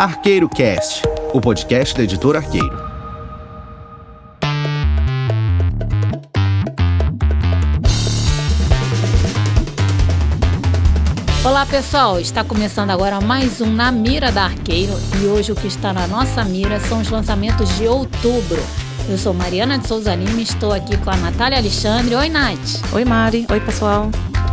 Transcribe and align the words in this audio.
Arqueiro 0.00 0.48
Cast, 0.48 1.02
o 1.34 1.42
podcast 1.42 1.94
da 1.94 2.02
editora 2.02 2.38
Arqueiro. 2.38 2.74
Olá 11.44 11.66
pessoal, 11.66 12.18
está 12.18 12.42
começando 12.42 12.88
agora 12.88 13.20
mais 13.20 13.60
um 13.60 13.70
Na 13.70 13.92
Mira 13.92 14.32
da 14.32 14.44
Arqueiro 14.44 14.94
e 15.20 15.26
hoje 15.26 15.52
o 15.52 15.54
que 15.54 15.66
está 15.66 15.92
na 15.92 16.06
nossa 16.06 16.46
mira 16.46 16.80
são 16.80 17.02
os 17.02 17.10
lançamentos 17.10 17.68
de 17.76 17.86
outubro. 17.86 18.62
Eu 19.06 19.18
sou 19.18 19.34
Mariana 19.34 19.78
de 19.78 19.86
Souza 19.86 20.14
Lima 20.14 20.40
e 20.40 20.44
estou 20.44 20.72
aqui 20.72 20.96
com 20.96 21.10
a 21.10 21.16
Natália 21.16 21.58
Alexandre. 21.58 22.14
Oi, 22.14 22.30
Nath. 22.30 22.80
Oi, 22.94 23.04
Mari. 23.04 23.46
Oi, 23.50 23.60
pessoal. 23.60 24.08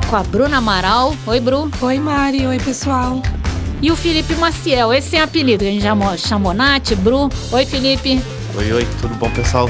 Com 0.09 0.15
a 0.17 0.23
Bruna 0.23 0.57
Amaral. 0.57 1.15
Oi, 1.25 1.39
Bru. 1.39 1.71
Oi, 1.81 1.99
Mari. 1.99 2.45
Oi, 2.45 2.59
pessoal. 2.59 3.21
E 3.79 3.91
o 3.91 3.95
Felipe 3.95 4.33
Maciel, 4.35 4.91
esse 4.91 5.15
é 5.15 5.21
apelido 5.21 5.63
que 5.63 5.69
a 5.69 5.71
gente 5.71 5.83
já 5.83 6.17
chamou 6.17 6.51
Nath, 6.51 6.95
Bru. 6.95 7.29
Oi, 7.51 7.63
Felipe. 7.63 8.19
Oi, 8.57 8.73
oi, 8.73 8.87
tudo 8.99 9.13
bom, 9.15 9.29
pessoal? 9.29 9.69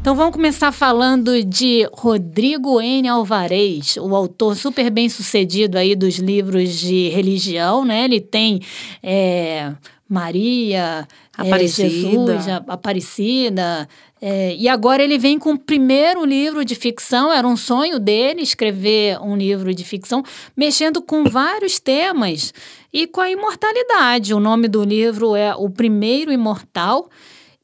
Então 0.00 0.16
vamos 0.16 0.32
começar 0.32 0.72
falando 0.72 1.44
de 1.44 1.88
Rodrigo 1.92 2.80
N. 2.80 3.06
Alvarez, 3.06 3.96
o 3.98 4.16
autor 4.16 4.56
super 4.56 4.90
bem 4.90 5.08
sucedido 5.08 5.78
aí 5.78 5.94
dos 5.94 6.18
livros 6.18 6.74
de 6.80 7.10
religião, 7.10 7.84
né? 7.84 8.06
Ele 8.06 8.20
tem 8.20 8.60
é, 9.00 9.72
Maria, 10.10 11.06
Aparecida. 11.38 11.86
É, 11.86 11.90
Jesus, 11.90 12.48
Aparecida. 12.66 13.88
É, 14.20 14.56
e 14.56 14.68
agora 14.68 15.04
ele 15.04 15.16
vem 15.16 15.38
com 15.38 15.52
o 15.52 15.58
primeiro 15.58 16.24
livro 16.24 16.64
de 16.64 16.74
ficção. 16.74 17.32
Era 17.32 17.46
um 17.46 17.56
sonho 17.56 18.00
dele 18.00 18.42
escrever 18.42 19.20
um 19.22 19.36
livro 19.36 19.72
de 19.72 19.84
ficção, 19.84 20.24
mexendo 20.56 21.00
com 21.00 21.22
vários 21.24 21.78
temas 21.78 22.52
e 22.92 23.06
com 23.06 23.20
a 23.20 23.30
imortalidade. 23.30 24.34
O 24.34 24.40
nome 24.40 24.66
do 24.66 24.82
livro 24.82 25.36
é 25.36 25.54
O 25.54 25.70
Primeiro 25.70 26.32
Imortal 26.32 27.08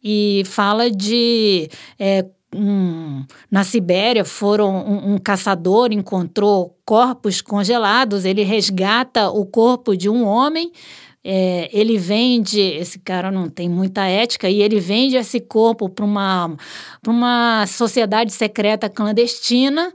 e 0.01 0.45
fala 0.47 0.89
de 0.89 1.69
é, 1.99 2.25
um, 2.55 3.25
na 3.51 3.65
Sibéria 3.65 4.25
foram 4.25 4.77
um, 4.77 5.15
um, 5.15 5.19
caçador 5.19 5.91
encontrou 5.91 6.79
corpos 6.85 7.41
congelados 7.41 8.25
ele 8.25 8.45
resgata 8.45 9.29
o 9.31 9.45
corpo 9.45 9.97
de 9.97 10.09
um 10.09 10.25
homem 10.25 10.71
é, 11.29 11.69
ele 11.73 11.99
vende, 11.99 12.61
esse 12.61 13.01
cara 13.01 13.33
não 13.33 13.49
tem 13.49 13.69
muita 13.69 14.07
ética, 14.07 14.49
e 14.49 14.63
ele 14.63 14.79
vende 14.79 15.17
esse 15.17 15.41
corpo 15.41 15.89
para 15.89 16.05
uma, 16.05 16.57
uma 17.05 17.67
sociedade 17.67 18.31
secreta 18.31 18.89
clandestina 18.89 19.93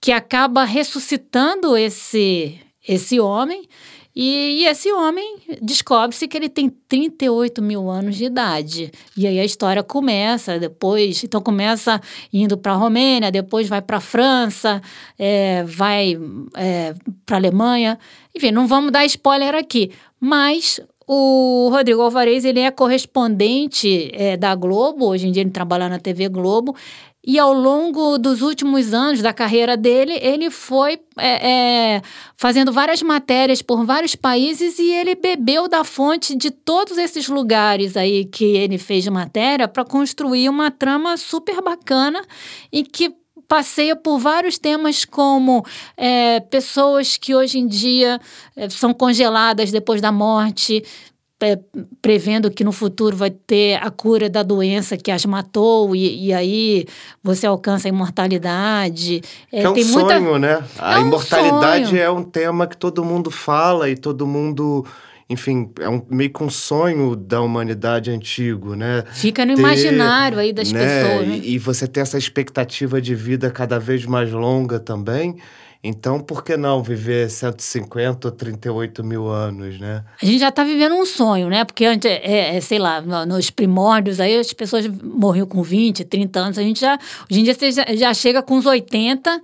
que 0.00 0.10
acaba 0.10 0.64
ressuscitando 0.64 1.76
esse, 1.76 2.58
esse 2.88 3.20
homem. 3.20 3.68
E, 4.14 4.62
e, 4.62 4.66
esse 4.66 4.92
homem 4.92 5.38
descobre-se 5.62 6.26
que 6.26 6.36
ele 6.36 6.48
tem 6.48 6.68
38 6.68 7.62
mil 7.62 7.88
anos 7.88 8.16
de 8.16 8.24
idade. 8.24 8.90
E 9.16 9.26
aí 9.26 9.38
a 9.38 9.44
história 9.44 9.82
começa, 9.82 10.58
depois. 10.58 11.22
Então 11.22 11.40
começa 11.40 12.00
indo 12.32 12.58
para 12.58 12.72
a 12.72 12.76
Romênia, 12.76 13.30
depois 13.30 13.68
vai 13.68 13.80
para 13.80 13.98
a 13.98 14.00
França, 14.00 14.82
é, 15.18 15.62
vai 15.64 16.18
é, 16.56 16.94
para 17.24 17.36
a 17.36 17.40
Alemanha. 17.40 17.98
Enfim, 18.34 18.50
não 18.50 18.66
vamos 18.66 18.90
dar 18.90 19.04
spoiler 19.04 19.54
aqui. 19.54 19.92
Mas 20.18 20.80
o 21.12 21.68
Rodrigo 21.72 22.02
Alvarez 22.02 22.44
ele 22.44 22.60
é 22.60 22.70
correspondente 22.70 24.10
é, 24.12 24.36
da 24.36 24.54
Globo, 24.54 25.06
hoje 25.06 25.26
em 25.26 25.32
dia 25.32 25.42
ele 25.42 25.50
trabalha 25.50 25.88
na 25.88 25.98
TV 25.98 26.28
Globo. 26.28 26.76
E 27.24 27.38
ao 27.38 27.52
longo 27.52 28.16
dos 28.16 28.40
últimos 28.40 28.94
anos 28.94 29.20
da 29.20 29.32
carreira 29.32 29.76
dele, 29.76 30.18
ele 30.22 30.50
foi 30.50 30.98
é, 31.18 31.50
é, 31.96 32.02
fazendo 32.34 32.72
várias 32.72 33.02
matérias 33.02 33.60
por 33.60 33.84
vários 33.84 34.14
países 34.14 34.78
e 34.78 34.90
ele 34.90 35.14
bebeu 35.14 35.68
da 35.68 35.84
fonte 35.84 36.34
de 36.34 36.50
todos 36.50 36.96
esses 36.96 37.28
lugares 37.28 37.94
aí 37.94 38.24
que 38.24 38.44
ele 38.44 38.78
fez 38.78 39.06
matéria 39.08 39.68
para 39.68 39.84
construir 39.84 40.48
uma 40.48 40.70
trama 40.70 41.18
super 41.18 41.60
bacana 41.60 42.22
e 42.72 42.82
que 42.82 43.14
passeia 43.50 43.96
por 43.96 44.16
vários 44.16 44.58
temas 44.58 45.04
como 45.04 45.66
é, 45.96 46.38
pessoas 46.38 47.16
que 47.16 47.34
hoje 47.34 47.58
em 47.58 47.66
dia 47.66 48.20
é, 48.54 48.70
são 48.70 48.94
congeladas 48.94 49.72
depois 49.72 50.00
da 50.00 50.12
morte, 50.12 50.84
prevendo 52.02 52.50
que 52.50 52.62
no 52.62 52.72
futuro 52.72 53.16
vai 53.16 53.30
ter 53.30 53.76
a 53.76 53.90
cura 53.90 54.28
da 54.28 54.42
doença 54.42 54.96
que 54.96 55.10
as 55.10 55.24
matou 55.24 55.96
e, 55.96 56.26
e 56.26 56.32
aí 56.32 56.86
você 57.22 57.46
alcança 57.46 57.88
a 57.88 57.90
imortalidade. 57.90 59.22
É, 59.50 59.62
é 59.62 59.70
um 59.70 59.82
sonho, 59.82 60.22
muita... 60.22 60.38
né? 60.38 60.64
A 60.78 60.98
é 60.98 61.00
imortalidade 61.00 61.94
um 61.94 61.98
é 61.98 62.10
um 62.10 62.22
tema 62.22 62.66
que 62.66 62.76
todo 62.76 63.04
mundo 63.04 63.30
fala 63.30 63.88
e 63.88 63.96
todo 63.96 64.26
mundo 64.26 64.84
enfim, 65.30 65.70
é 65.78 65.88
um, 65.88 66.02
meio 66.10 66.28
que 66.28 66.42
um 66.42 66.50
sonho 66.50 67.14
da 67.14 67.40
humanidade 67.40 68.10
antigo, 68.10 68.74
né? 68.74 69.04
Fica 69.12 69.46
no 69.46 69.54
ter, 69.54 69.60
imaginário 69.60 70.38
aí 70.40 70.52
das 70.52 70.72
né? 70.72 70.80
pessoas. 70.80 71.28
Né? 71.28 71.40
E, 71.44 71.54
e, 71.54 71.58
você 71.58 71.86
ter 71.86 72.00
essa 72.00 72.18
expectativa 72.18 73.00
de 73.00 73.14
vida 73.14 73.48
cada 73.48 73.78
vez 73.78 74.04
mais 74.04 74.32
longa 74.32 74.80
também. 74.80 75.36
Então, 75.82 76.20
por 76.20 76.44
que 76.44 76.58
não 76.58 76.82
viver 76.82 77.30
150 77.30 78.28
ou 78.28 78.32
38 78.32 79.02
mil 79.02 79.28
anos, 79.28 79.80
né? 79.80 80.04
A 80.20 80.26
gente 80.26 80.38
já 80.38 80.50
está 80.50 80.62
vivendo 80.62 80.94
um 80.94 81.06
sonho, 81.06 81.48
né? 81.48 81.64
Porque 81.64 81.86
antes, 81.86 82.10
é, 82.10 82.56
é, 82.56 82.60
sei 82.60 82.78
lá, 82.78 83.00
nos 83.00 83.48
primórdios 83.48 84.20
aí 84.20 84.38
as 84.38 84.52
pessoas 84.52 84.86
morriam 84.86 85.46
com 85.46 85.62
20, 85.62 86.04
30 86.04 86.38
anos. 86.38 86.58
A 86.58 86.62
gente 86.62 86.80
já, 86.80 86.98
hoje 87.30 87.40
em 87.40 87.44
dia 87.44 87.54
você 87.54 87.72
já, 87.72 87.86
já 87.96 88.12
chega 88.12 88.42
com 88.42 88.56
uns 88.56 88.66
80, 88.66 89.40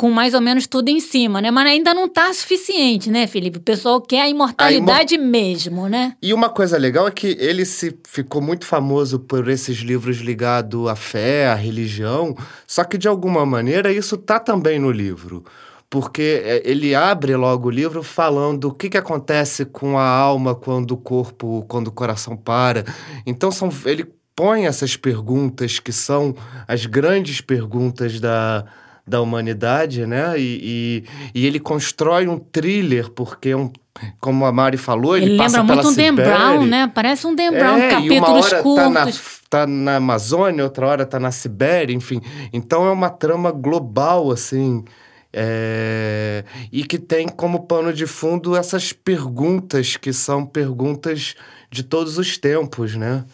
com 0.00 0.10
mais 0.10 0.32
ou 0.32 0.40
menos 0.40 0.66
tudo 0.66 0.88
em 0.88 0.98
cima, 0.98 1.42
né? 1.42 1.50
Mas 1.50 1.66
ainda 1.66 1.92
não 1.92 2.06
está 2.06 2.32
suficiente, 2.32 3.10
né, 3.10 3.26
Felipe? 3.26 3.58
O 3.58 3.60
pessoal 3.60 4.00
quer 4.00 4.22
a 4.22 4.30
imortalidade 4.30 5.14
a 5.14 5.18
imor... 5.18 5.30
mesmo, 5.30 5.88
né? 5.90 6.16
E 6.22 6.32
uma 6.32 6.48
coisa 6.48 6.78
legal 6.78 7.06
é 7.06 7.10
que 7.10 7.36
ele 7.38 7.66
se 7.66 7.94
ficou 8.08 8.40
muito 8.40 8.64
famoso 8.64 9.18
por 9.18 9.46
esses 9.50 9.76
livros 9.80 10.16
ligados 10.16 10.88
à 10.88 10.96
fé, 10.96 11.48
à 11.48 11.54
religião, 11.54 12.34
só 12.66 12.82
que 12.82 12.96
de 12.96 13.08
alguma 13.08 13.44
maneira 13.44 13.92
isso 13.92 14.16
tá 14.16 14.40
também 14.40 14.78
no 14.78 14.90
livro 14.90 15.44
porque 15.90 16.40
é, 16.44 16.62
ele 16.64 16.94
abre 16.94 17.34
logo 17.34 17.66
o 17.66 17.70
livro 17.70 18.02
falando 18.02 18.66
o 18.66 18.72
que, 18.72 18.88
que 18.88 18.96
acontece 18.96 19.66
com 19.66 19.98
a 19.98 20.06
alma 20.06 20.54
quando 20.54 20.92
o 20.92 20.96
corpo, 20.96 21.64
quando 21.68 21.88
o 21.88 21.92
coração 21.92 22.36
para. 22.36 22.84
Então 23.26 23.50
são, 23.50 23.68
ele 23.84 24.06
põe 24.36 24.66
essas 24.66 24.96
perguntas 24.96 25.80
que 25.80 25.92
são 25.92 26.34
as 26.68 26.86
grandes 26.86 27.40
perguntas 27.40 28.20
da, 28.20 28.64
da 29.06 29.20
humanidade, 29.20 30.06
né? 30.06 30.38
E, 30.38 31.04
e, 31.34 31.40
e 31.40 31.46
ele 31.46 31.58
constrói 31.58 32.28
um 32.28 32.38
thriller, 32.38 33.10
porque 33.10 33.50
é 33.50 33.56
um 33.56 33.70
como 34.18 34.46
a 34.46 34.52
Mari 34.52 34.76
falou, 34.76 35.16
ele, 35.16 35.26
ele 35.26 35.36
passa 35.36 35.58
lembra 35.58 35.76
muito 35.76 35.88
um 35.88 35.94
Dan 35.94 36.14
Brown, 36.14 36.64
né? 36.64 36.90
Parece 36.94 37.26
um 37.26 37.34
Dan 37.34 37.50
Brown, 37.50 37.76
é, 37.76 37.90
capítulos 37.90 38.16
e 38.16 38.18
uma 38.18 38.32
hora 38.32 38.62
curtos. 38.62 39.40
Tá 39.50 39.60
na, 39.60 39.64
tá 39.64 39.66
na 39.66 39.96
Amazônia, 39.96 40.64
outra 40.64 40.86
hora 40.86 41.06
tá 41.06 41.18
na 41.18 41.30
Sibéria, 41.30 41.94
enfim. 41.94 42.20
Então 42.52 42.86
é 42.86 42.92
uma 42.92 43.10
trama 43.10 43.50
global, 43.50 44.30
assim. 44.30 44.84
É... 45.32 46.44
E 46.72 46.84
que 46.84 46.98
tem 46.98 47.28
como 47.28 47.66
pano 47.66 47.92
de 47.92 48.06
fundo 48.06 48.56
essas 48.56 48.92
perguntas 48.92 49.96
que 49.96 50.12
são 50.12 50.44
perguntas 50.44 51.34
de 51.70 51.82
todos 51.82 52.18
os 52.18 52.36
tempos, 52.36 52.96
né? 52.96 53.24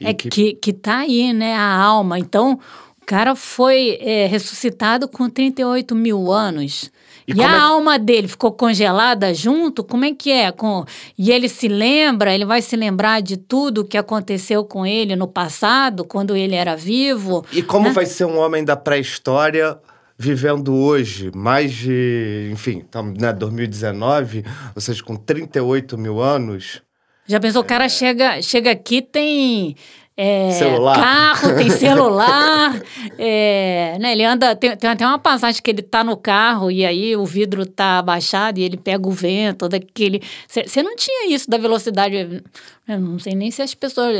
E 0.00 0.06
é 0.06 0.14
que... 0.14 0.28
que, 0.28 0.54
que 0.54 0.72
tá 0.72 0.98
aí, 0.98 1.32
né? 1.32 1.54
A 1.54 1.76
alma. 1.76 2.18
Então, 2.18 2.58
cara 3.04 3.34
foi 3.34 3.98
é, 4.00 4.26
ressuscitado 4.26 5.06
com 5.08 5.28
38 5.28 5.94
mil 5.94 6.32
anos. 6.32 6.90
E, 7.26 7.32
e 7.32 7.42
a 7.42 7.52
é... 7.52 7.58
alma 7.58 7.98
dele 7.98 8.28
ficou 8.28 8.52
congelada 8.52 9.32
junto? 9.32 9.84
Como 9.84 10.04
é 10.04 10.14
que 10.14 10.30
é? 10.30 10.50
Com... 10.52 10.84
E 11.16 11.30
ele 11.30 11.48
se 11.48 11.68
lembra, 11.68 12.34
ele 12.34 12.44
vai 12.44 12.60
se 12.60 12.76
lembrar 12.76 13.22
de 13.22 13.36
tudo 13.36 13.84
que 13.84 13.96
aconteceu 13.96 14.64
com 14.64 14.86
ele 14.86 15.16
no 15.16 15.26
passado, 15.26 16.04
quando 16.04 16.36
ele 16.36 16.54
era 16.54 16.76
vivo. 16.76 17.44
E 17.52 17.62
como 17.62 17.88
né? 17.88 17.92
vai 17.92 18.06
ser 18.06 18.24
um 18.24 18.38
homem 18.38 18.64
da 18.64 18.76
pré-história 18.76 19.78
vivendo 20.16 20.72
hoje, 20.74 21.30
mais 21.34 21.72
de, 21.72 22.48
enfim, 22.52 22.84
né, 23.18 23.32
2019, 23.32 24.44
ou 24.74 24.80
seja, 24.80 25.02
com 25.02 25.16
38 25.16 25.98
mil 25.98 26.20
anos. 26.20 26.82
Já 27.26 27.40
pensou, 27.40 27.62
o 27.62 27.64
cara 27.64 27.88
chega, 27.88 28.40
chega 28.42 28.70
aqui, 28.70 29.02
tem 29.02 29.74
é, 30.16 30.52
celular. 30.52 30.94
carro, 30.94 31.56
tem 31.56 31.70
celular. 31.70 32.80
é, 33.18 33.96
né, 34.00 34.12
ele 34.12 34.24
anda. 34.24 34.54
Tem, 34.54 34.76
tem 34.76 34.90
até 34.90 35.06
uma 35.06 35.18
passagem 35.18 35.60
que 35.60 35.70
ele 35.70 35.82
tá 35.82 36.04
no 36.04 36.16
carro 36.16 36.70
e 36.70 36.86
aí 36.86 37.16
o 37.16 37.24
vidro 37.26 37.66
tá 37.66 37.98
abaixado 37.98 38.58
e 38.58 38.62
ele 38.62 38.76
pega 38.76 39.08
o 39.08 39.10
vento, 39.10 39.68
daquele. 39.68 40.22
Você 40.46 40.82
não 40.82 40.94
tinha 40.94 41.34
isso 41.34 41.50
da 41.50 41.58
velocidade. 41.58 42.42
Eu 42.86 43.00
não 43.00 43.18
sei 43.18 43.34
nem 43.34 43.50
se 43.50 43.62
as 43.62 43.74
pessoas. 43.74 44.14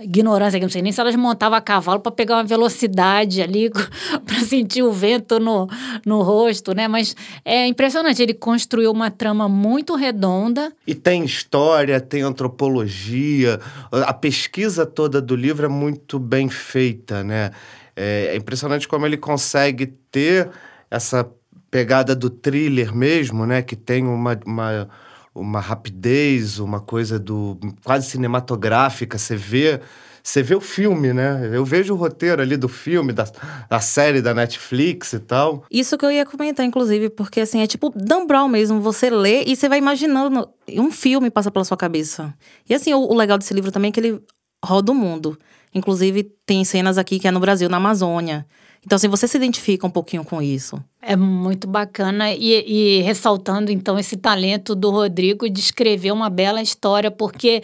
Ignorância, 0.00 0.58
não 0.58 0.68
sei 0.68 0.82
nem 0.82 0.90
se 0.90 1.00
elas 1.00 1.14
montavam 1.14 1.56
a 1.56 1.60
cavalo 1.60 2.00
para 2.00 2.10
pegar 2.10 2.36
uma 2.36 2.44
velocidade 2.44 3.40
ali, 3.40 3.70
para 4.26 4.40
sentir 4.40 4.82
o 4.82 4.90
vento 4.90 5.38
no, 5.38 5.68
no 6.04 6.20
rosto, 6.22 6.74
né? 6.74 6.88
Mas 6.88 7.14
é 7.44 7.64
impressionante. 7.68 8.20
Ele 8.20 8.34
construiu 8.34 8.90
uma 8.90 9.08
trama 9.08 9.48
muito 9.48 9.94
redonda. 9.94 10.72
E 10.84 10.96
tem 10.96 11.24
história, 11.24 12.00
tem 12.00 12.22
antropologia. 12.22 13.60
A 13.92 14.12
pesquisa 14.12 14.84
toda 14.84 15.22
do 15.22 15.36
livro 15.36 15.66
é 15.66 15.68
muito 15.68 16.18
bem 16.18 16.48
feita, 16.48 17.22
né? 17.22 17.52
É, 17.94 18.30
é 18.32 18.36
impressionante 18.36 18.88
como 18.88 19.06
ele 19.06 19.16
consegue 19.16 19.86
ter 20.10 20.50
essa 20.90 21.30
pegada 21.70 22.16
do 22.16 22.28
thriller 22.28 22.92
mesmo, 22.92 23.46
né? 23.46 23.62
Que 23.62 23.76
tem 23.76 24.04
uma, 24.04 24.38
uma 24.44 24.88
uma 25.34 25.60
rapidez, 25.60 26.58
uma 26.58 26.80
coisa 26.80 27.18
do 27.18 27.58
quase 27.84 28.10
cinematográfica. 28.10 29.16
Você 29.16 29.34
vê, 29.34 29.80
você 30.22 30.42
vê 30.42 30.54
o 30.54 30.60
filme, 30.60 31.12
né? 31.12 31.50
Eu 31.52 31.64
vejo 31.64 31.94
o 31.94 31.96
roteiro 31.96 32.42
ali 32.42 32.56
do 32.56 32.68
filme, 32.68 33.12
da, 33.12 33.26
da 33.68 33.80
série 33.80 34.20
da 34.20 34.34
Netflix 34.34 35.12
e 35.14 35.18
tal. 35.18 35.64
Isso 35.70 35.96
que 35.96 36.04
eu 36.04 36.10
ia 36.10 36.26
comentar, 36.26 36.66
inclusive, 36.66 37.08
porque 37.10 37.40
assim, 37.40 37.62
é 37.62 37.66
tipo 37.66 37.90
Dan 37.94 38.26
Brown 38.26 38.48
mesmo. 38.48 38.80
Você 38.80 39.08
lê 39.08 39.44
e 39.44 39.56
você 39.56 39.68
vai 39.68 39.78
imaginando. 39.78 40.48
Um 40.70 40.90
filme 40.90 41.30
passa 41.30 41.50
pela 41.50 41.64
sua 41.64 41.76
cabeça. 41.76 42.34
E 42.68 42.74
assim, 42.74 42.92
o, 42.92 43.00
o 43.00 43.14
legal 43.14 43.38
desse 43.38 43.54
livro 43.54 43.72
também 43.72 43.88
é 43.88 43.92
que 43.92 44.00
ele 44.00 44.22
roda 44.64 44.92
o 44.92 44.94
mundo. 44.94 45.38
Inclusive, 45.74 46.24
tem 46.44 46.64
cenas 46.64 46.98
aqui 46.98 47.18
que 47.18 47.26
é 47.26 47.30
no 47.30 47.40
Brasil, 47.40 47.68
na 47.68 47.78
Amazônia. 47.78 48.46
Então, 48.84 48.96
assim, 48.96 49.06
você 49.06 49.28
se 49.28 49.36
identifica 49.36 49.86
um 49.86 49.90
pouquinho 49.90 50.24
com 50.24 50.42
isso. 50.42 50.82
É 51.00 51.14
muito 51.14 51.68
bacana 51.68 52.32
e, 52.32 52.64
e, 52.66 53.00
ressaltando 53.02 53.70
então 53.70 53.96
esse 53.96 54.16
talento 54.16 54.74
do 54.74 54.90
Rodrigo 54.90 55.48
de 55.48 55.60
escrever 55.60 56.10
uma 56.12 56.28
bela 56.28 56.60
história, 56.60 57.10
porque 57.10 57.62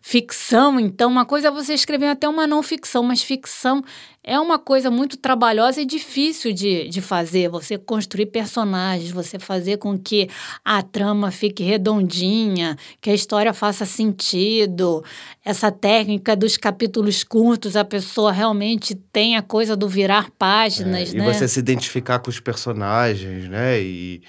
ficção, 0.00 0.78
então, 0.78 1.10
uma 1.10 1.24
coisa 1.24 1.48
é 1.48 1.50
você 1.50 1.74
escrever 1.74 2.06
até 2.06 2.28
uma 2.28 2.46
não 2.46 2.62
ficção, 2.62 3.02
mas 3.02 3.20
ficção 3.20 3.82
é 4.22 4.38
uma 4.38 4.58
coisa 4.58 4.90
muito 4.90 5.16
trabalhosa 5.16 5.80
e 5.80 5.86
difícil 5.86 6.52
de, 6.52 6.88
de 6.88 7.00
fazer. 7.00 7.48
Você 7.48 7.78
construir 7.78 8.26
personagens, 8.26 9.10
você 9.10 9.38
fazer 9.38 9.78
com 9.78 9.98
que 9.98 10.28
a 10.64 10.82
trama 10.82 11.30
fique 11.30 11.62
redondinha, 11.62 12.76
que 13.00 13.08
a 13.08 13.14
história 13.14 13.52
faça 13.54 13.86
sentido. 13.86 15.02
Essa 15.42 15.72
técnica 15.72 16.36
dos 16.36 16.58
capítulos 16.58 17.24
curtos, 17.24 17.76
a 17.76 17.84
pessoa 17.84 18.30
realmente 18.30 18.94
tem 18.94 19.36
a 19.36 19.42
coisa 19.42 19.74
do 19.74 19.88
virar 19.88 20.30
páginas, 20.38 21.14
é, 21.14 21.16
né? 21.16 21.24
E 21.24 21.32
você 21.32 21.48
se 21.48 21.58
identificar 21.58 22.18
com 22.18 22.28
os 22.28 22.38
personagens, 22.38 23.48
né? 23.48 23.80
E, 23.80 24.22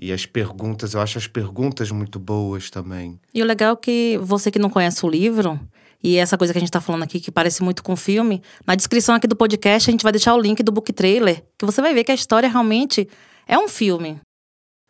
e 0.00 0.12
as 0.12 0.26
perguntas, 0.26 0.94
eu 0.94 1.00
acho 1.00 1.18
as 1.18 1.26
perguntas 1.26 1.90
muito 1.90 2.20
boas 2.20 2.70
também. 2.70 3.18
E 3.34 3.42
o 3.42 3.44
legal 3.44 3.72
é 3.72 3.76
que 3.76 4.18
você 4.22 4.48
que 4.48 4.60
não 4.60 4.70
conhece 4.70 5.04
o 5.04 5.08
livro, 5.08 5.58
e 6.04 6.18
essa 6.18 6.36
coisa 6.36 6.52
que 6.52 6.58
a 6.58 6.60
gente 6.60 6.70
tá 6.70 6.82
falando 6.82 7.02
aqui, 7.02 7.18
que 7.18 7.32
parece 7.32 7.62
muito 7.62 7.82
com 7.82 7.96
filme, 7.96 8.42
na 8.66 8.74
descrição 8.74 9.14
aqui 9.14 9.26
do 9.26 9.34
podcast 9.34 9.88
a 9.88 9.92
gente 9.92 10.02
vai 10.02 10.12
deixar 10.12 10.34
o 10.34 10.38
link 10.38 10.62
do 10.62 10.70
book 10.70 10.92
trailer, 10.92 11.42
que 11.58 11.64
você 11.64 11.80
vai 11.80 11.94
ver 11.94 12.04
que 12.04 12.12
a 12.12 12.14
história 12.14 12.46
realmente 12.46 13.08
é 13.48 13.58
um 13.58 13.66
filme. 13.66 14.20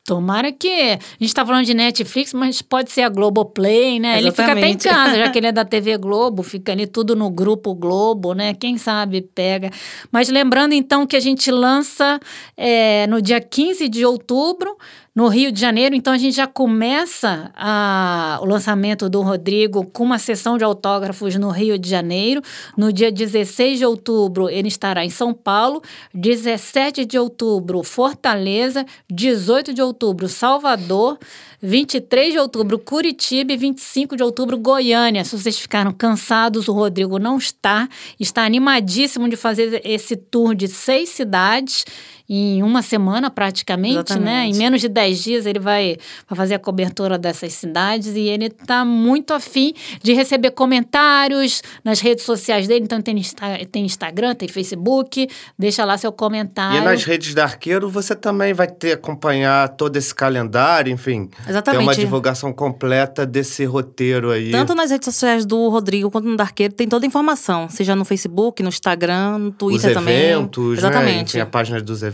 Tomara 0.05 0.53
que. 0.53 0.69
A 0.69 0.99
gente 1.19 1.33
tá 1.33 1.47
falando 1.47 1.65
de 1.65 1.73
Netflix, 1.73 2.35
mas 2.35 2.61
pode 2.61 2.93
ser 2.93 3.03
a 3.03 3.09
Globoplay, 3.09 3.99
né? 3.99 4.19
Ele 4.19 4.31
fica 4.33 4.53
até 4.53 4.69
em 4.69 4.75
Exatamente. 4.75 4.89
casa, 4.89 5.17
já 5.17 5.31
que 5.33 5.39
ele 5.39 5.47
é 5.47 5.53
da 5.53 5.65
TV 5.65 5.97
Globo, 5.97 6.43
fica 6.43 6.73
ali 6.73 6.87
tudo 6.87 7.17
no 7.17 7.31
grupo 7.31 7.75
Globo, 7.75 8.35
né? 8.35 8.53
Quem 8.53 8.77
sabe 8.77 9.23
pega. 9.23 9.71
Mas 10.13 10.29
lembrando 10.29 10.75
então 10.75 11.07
que 11.07 11.17
a 11.17 11.21
gente 11.21 11.51
lança 11.51 12.21
é, 12.55 13.07
no 13.07 13.23
dia 13.23 13.41
15 13.41 13.89
de 13.89 14.05
outubro, 14.05 14.77
no 15.15 15.29
Rio 15.29 15.53
de 15.53 15.61
Janeiro. 15.61 15.95
Então 15.95 16.13
a 16.13 16.19
gente 16.19 16.35
já 16.35 16.47
começa 16.47 17.53
a- 17.55 18.39
o 18.43 18.47
lançamento 18.47 19.09
do 19.09 19.23
Rodrigo 19.23 19.85
com 19.87 20.03
uma 20.03 20.19
sessão 20.19 20.59
de 20.59 20.65
autógrafos 20.65 21.37
no 21.37 21.51
Rio 21.51 21.79
de 21.79 21.89
Janeiro. 21.89 22.43
No 22.77 22.93
dia 22.93 23.13
16 23.13 23.79
de 23.79 23.87
outubro, 23.87 24.51
ele 24.51 24.69
estará 24.69 25.05
em 25.05 25.11
São 25.11 25.33
Paulo. 25.33 25.83
17 26.13 27.05
de 27.05 27.17
outubro, 27.19 27.83
Fortaleza. 27.85 28.85
18 29.09 29.73
de 29.73 29.81
outubro, 29.81 30.29
Salvador. 30.29 31.19
23 31.63 32.33
de 32.33 32.39
outubro, 32.39 32.79
Curitiba. 32.79 33.53
E 33.53 33.57
25 33.57 34.17
de 34.17 34.23
outubro, 34.23 34.59
Goiânia. 34.59 35.25
Se 35.25 35.39
vocês 35.39 35.59
ficaram 35.59 35.93
cansados, 35.93 36.67
o 36.69 36.73
Rodrigo 36.73 37.19
não 37.19 37.39
está. 37.39 37.89
Está 38.19 38.45
animadíssimo 38.45 39.29
de 39.29 39.37
fazer 39.37 39.81
esse 39.85 40.17
tour 40.17 40.55
de 40.55 40.67
seis 40.69 41.11
cidades 41.11 41.85
em 42.29 42.63
uma 42.63 42.81
semana 42.81 43.31
praticamente, 43.31 43.95
né? 43.95 44.01
Exatamente. 44.01 44.55
Em 44.57 44.59
menos 44.59 44.81
de 44.81 44.89
10 44.89 45.23
dias 45.23 45.47
ele 45.47 45.59
vai, 45.59 45.97
vai 46.29 46.37
fazer 46.37 46.55
a 46.55 46.59
cobertura 46.59 47.19
dessas 47.19 47.53
cidades 47.53 48.15
e 48.17 48.21
ele 48.29 48.47
está 48.47 48.85
muito 48.85 49.35
afim 49.35 49.75
de 50.03 50.13
receber 50.15 50.51
comentários 50.53 51.63
nas 51.85 52.01
redes 52.01 52.25
sociais 52.25 52.67
dele. 52.67 52.85
Então 52.85 53.01
tem, 53.03 53.19
Insta- 53.19 53.61
tem 53.71 53.85
Instagram, 53.85 54.35
tem 54.35 54.49
Facebook. 54.49 55.29
Deixa 55.59 55.85
lá 55.85 55.99
seu 55.99 56.13
comentário. 56.13 56.79
E 56.79 56.85
nas 56.85 57.05
redes 57.05 57.35
da 57.35 57.45
Arqueiro 57.45 57.89
você 57.91 58.15
também 58.15 58.53
vai 58.55 58.69
ter 58.69 58.93
acompanhar 58.93 59.69
todo 59.71 59.97
esse 59.97 60.15
calendário, 60.15 60.93
enfim. 60.93 61.29
Exatamente. 61.49 61.79
Ter 61.81 61.85
uma 61.85 61.95
divulgação 61.95 62.53
completa 62.53 63.27
desse 63.27 63.65
roteiro 63.65 64.31
aí. 64.31 64.51
Tanto 64.51 64.75
nas 64.75 64.91
redes 64.91 65.07
sociais 65.07 65.45
do 65.45 65.69
Rodrigo 65.69 66.11
quanto 66.11 66.27
no 66.29 66.37
Darqueiro 66.37 66.73
tem 66.73 66.89
toda 66.89 67.05
a 67.05 67.09
informação, 67.09 67.69
seja 67.69 67.95
no 67.95 68.05
Facebook, 68.05 68.63
no 68.63 68.69
Instagram, 68.69 69.39
no 69.39 69.49
os 69.51 69.57
Twitter 69.57 69.93
também. 69.95 70.15
eventos, 70.17 70.73
né? 70.75 70.79
Exatamente. 70.79 71.31
Enfim, 71.31 71.41
a 71.41 71.47
página 71.47 71.81
dos 71.81 72.03
eventos, 72.03 72.14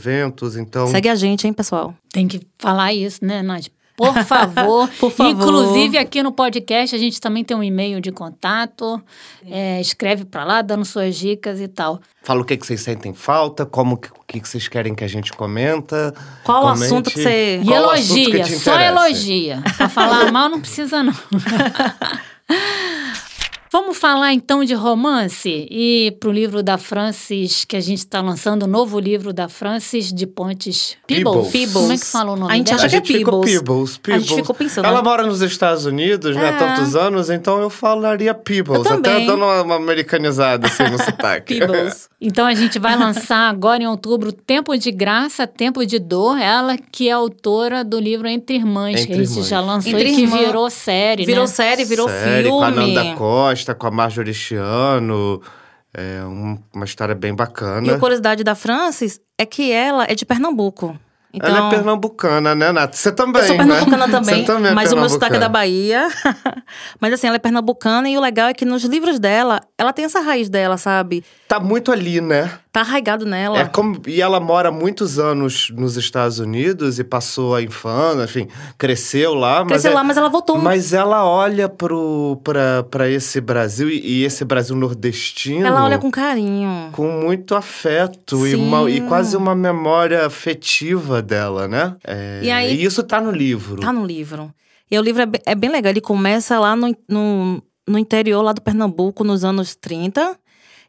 então... 0.57 0.87
Segue 0.89 1.09
a 1.09 1.15
gente, 1.15 1.47
hein, 1.47 1.53
pessoal? 1.53 1.95
Tem 2.13 2.27
que 2.29 2.41
falar 2.59 2.93
isso, 2.93 3.25
né, 3.25 3.43
Nath? 3.43 3.67
Por 3.97 4.15
favor. 4.25 4.89
Por 4.99 5.11
favor. 5.13 5.31
Inclusive, 5.31 5.99
aqui 5.99 6.23
no 6.23 6.33
podcast, 6.33 6.97
a 6.97 6.99
gente 6.99 7.21
também 7.21 7.45
tem 7.45 7.55
um 7.55 7.63
e-mail 7.63 8.01
de 8.01 8.11
contato. 8.11 8.99
É, 9.47 9.79
escreve 9.79 10.25
para 10.25 10.43
lá, 10.43 10.63
dando 10.63 10.87
suas 10.87 11.17
dicas 11.17 11.61
e 11.61 11.69
tal. 11.69 12.01
Fala 12.23 12.41
o 12.41 12.45
que, 12.45 12.57
que 12.57 12.67
vocês 12.67 12.81
sentem 12.81 13.13
falta, 13.13 13.67
como 13.67 13.99
que, 13.99 14.09
o 14.09 14.25
que, 14.27 14.41
que 14.41 14.49
vocês 14.49 14.67
querem 14.69 14.95
que 14.95 15.05
a 15.05 15.09
gente 15.09 15.33
comenta. 15.35 16.15
Qual 16.45 16.63
Comente. 16.63 16.85
assunto 16.85 17.11
que 17.11 17.23
você- 17.23 17.61
E 17.63 17.71
elogia, 17.71 18.47
só 18.59 18.81
elogia. 18.81 19.63
Pra 19.77 19.89
falar 19.91 20.33
mal 20.33 20.49
não 20.49 20.61
precisa, 20.61 21.03
não. 21.03 21.13
Vamos 23.73 23.99
falar 23.99 24.33
então 24.35 24.65
de 24.65 24.75
romance 24.75 25.69
e 25.71 26.17
pro 26.19 26.33
livro 26.33 26.61
da 26.61 26.77
Francis, 26.77 27.65
que 27.65 27.77
a 27.77 27.81
gente 27.81 27.99
está 27.99 28.21
lançando 28.21 28.65
o 28.65 28.67
novo 28.67 28.99
livro 28.99 29.33
da 29.33 29.49
Francis 29.49 30.13
de 30.13 30.27
Pontes 30.27 30.97
Peebles. 31.07 31.49
Peebles. 31.53 31.73
Como 31.73 31.93
é 31.93 31.97
que 31.97 32.05
fala 32.07 32.33
o 32.33 32.37
nome 32.37 32.53
A 32.53 32.57
gente 32.57 32.67
dela? 32.67 32.77
acha 32.79 32.87
a 32.87 32.89
que 32.91 32.97
é 32.97 32.99
gente 32.99 33.19
ficou 33.19 33.41
Peebles. 33.43 33.63
Peebles, 33.63 33.91
A 33.91 34.19
gente 34.19 34.27
Peebles. 34.27 34.41
ficou 34.41 34.55
pensando, 34.57 34.85
Ela 34.87 34.97
né? 34.97 35.03
mora 35.05 35.25
nos 35.25 35.41
Estados 35.41 35.85
Unidos, 35.87 36.35
né? 36.35 36.47
É. 36.47 36.49
Há 36.49 36.59
tantos 36.59 36.97
anos, 36.97 37.31
então 37.31 37.61
eu 37.61 37.71
falaria 37.71 38.35
Peebles. 38.35 38.85
Eu 38.85 38.93
Até 38.99 39.21
dando 39.25 39.45
uma, 39.45 39.63
uma 39.63 39.77
americanizada 39.77 40.67
assim 40.67 40.83
no 40.91 40.99
sotaque. 41.03 41.61
Peebles. 41.61 42.11
Então 42.21 42.47
a 42.47 42.55
gente 42.55 42.77
vai 42.81 42.97
lançar 42.99 43.49
agora 43.49 43.83
em 43.85 43.87
outubro 43.87 44.33
Tempo 44.33 44.77
de 44.77 44.91
Graça, 44.91 45.47
Tempo 45.47 45.87
de 45.87 46.01
Dor. 46.01 46.37
Ela 46.39 46.77
que 46.77 47.09
é 47.09 47.13
autora 47.13 47.85
do 47.85 48.01
livro 48.01 48.27
Entre 48.27 48.57
Irmãs, 48.57 48.95
Entre 49.01 49.07
que 49.07 49.13
a 49.13 49.17
gente 49.17 49.31
Irmãs. 49.31 49.49
já 49.49 49.61
lançou 49.61 49.93
Entre 49.93 50.11
e 50.11 50.15
que 50.17 50.23
Irmã- 50.23 50.39
virou 50.39 50.69
série, 50.69 51.25
Virou 51.25 51.45
né? 51.45 51.47
série, 51.47 51.85
virou 51.85 52.09
Série, 52.09 52.43
filme. 52.43 52.49
com 52.59 52.63
a 52.65 52.71
Nanda 52.73 53.15
Costa, 53.15 53.60
com 53.75 53.87
a 53.87 53.91
Marjorie 53.91 54.35
Chiano. 54.35 55.41
É 55.93 56.23
um- 56.25 56.59
uma 56.75 56.85
história 56.85 57.15
bem 57.15 57.35
bacana. 57.35 57.87
E 57.87 57.91
a 57.91 57.99
curiosidade 57.99 58.45
da 58.45 58.55
Francis 58.55 59.21
é 59.37 59.45
que 59.45 59.73
ela 59.73 60.05
é 60.05 60.15
de 60.15 60.25
Pernambuco. 60.25 60.97
Então, 61.33 61.49
Ela 61.49 61.69
é 61.69 61.71
pernambucana, 61.71 62.57
né, 62.57 62.73
Nath? 62.73 62.95
Você 62.97 63.13
também, 63.13 63.41
eu 63.41 63.47
sou 63.47 63.57
né? 63.57 63.65
pernambucana 63.65 64.09
também, 64.09 64.41
Você 64.41 64.45
também 64.53 64.73
é 64.73 64.75
mas 64.75 64.91
o 64.93 64.97
meu 64.97 65.09
sotaque 65.09 65.37
é 65.37 65.39
da. 65.39 65.49
Bahia. 65.49 66.09
mas 67.01 67.13
assim, 67.13 67.29
ela 67.29 67.37
é 67.37 67.39
pernambucana 67.39 68.09
e 68.09 68.19
o 68.19 68.21
legal 68.21 68.49
é 68.49 68.55
que 68.55 68.65
nos 68.65 68.83
livros 68.85 69.21
dela, 69.21 69.61
ela 69.79 69.93
tem 69.93 70.05
essa 70.05 70.19
raiz 70.21 70.49
dela, 70.49 70.77
sabe? 70.77 71.25
Tá 71.47 71.61
muito 71.61 71.93
ali, 71.93 72.21
né? 72.21 72.51
Tá 72.73 72.83
arraigado 72.83 73.27
nela. 73.27 73.59
É 73.59 73.65
como, 73.65 74.01
e 74.07 74.23
ela 74.23 74.39
mora 74.39 74.71
muitos 74.71 75.19
anos 75.19 75.71
nos 75.77 75.97
Estados 75.97 76.39
Unidos 76.39 77.01
e 77.01 77.05
passou 77.05 77.55
a 77.57 77.61
infância, 77.63 78.23
enfim, 78.25 78.47
cresceu 78.79 79.35
lá. 79.35 79.61
Mas 79.65 79.69
Cresceu 79.73 79.91
é- 79.91 79.95
lá, 79.95 80.05
mas 80.05 80.17
ela 80.17 80.29
voltou. 80.29 80.57
Mas 80.57 80.93
ela 80.93 81.27
olha 81.27 81.69
pro, 81.69 82.41
pra, 82.45 82.85
pra 82.85 83.09
esse 83.09 83.41
Brasil 83.41 83.91
e, 83.91 83.99
e 84.21 84.25
esse 84.25 84.45
Brasil 84.45 84.77
nordestino. 84.77 85.67
Ela 85.67 85.83
olha 85.85 85.99
com 85.99 86.11
carinho. 86.13 86.91
com 86.93 87.09
muito 87.11 87.57
afeto 87.57 88.47
e, 88.47 88.55
uma- 88.55 88.89
e 88.89 89.01
quase 89.01 89.37
uma 89.37 89.55
memória 89.55 90.25
afetiva 90.25 91.21
dela, 91.21 91.67
né? 91.67 91.97
É, 92.05 92.41
E 92.45 92.51
aí- 92.53 92.83
isso 92.85 93.03
tá 93.03 93.21
no 93.21 93.33
livro. 93.33 93.81
Tá 93.81 93.93
no 93.93 94.05
livro. 94.07 94.53
E 94.89 94.97
o 94.99 95.03
livro 95.03 95.23
é 95.23 95.27
bem, 95.27 95.41
é 95.47 95.55
bem 95.57 95.71
legal. 95.71 95.91
Ele 95.91 96.01
começa 96.01 96.59
lá 96.59 96.75
no, 96.77 96.95
no, 97.09 97.63
no 97.89 97.99
interior 97.99 98.43
lá 98.43 98.53
do 98.53 98.61
Pernambuco, 98.61 99.25
nos 99.25 99.45
anos 99.45 99.75
30. 99.75 100.37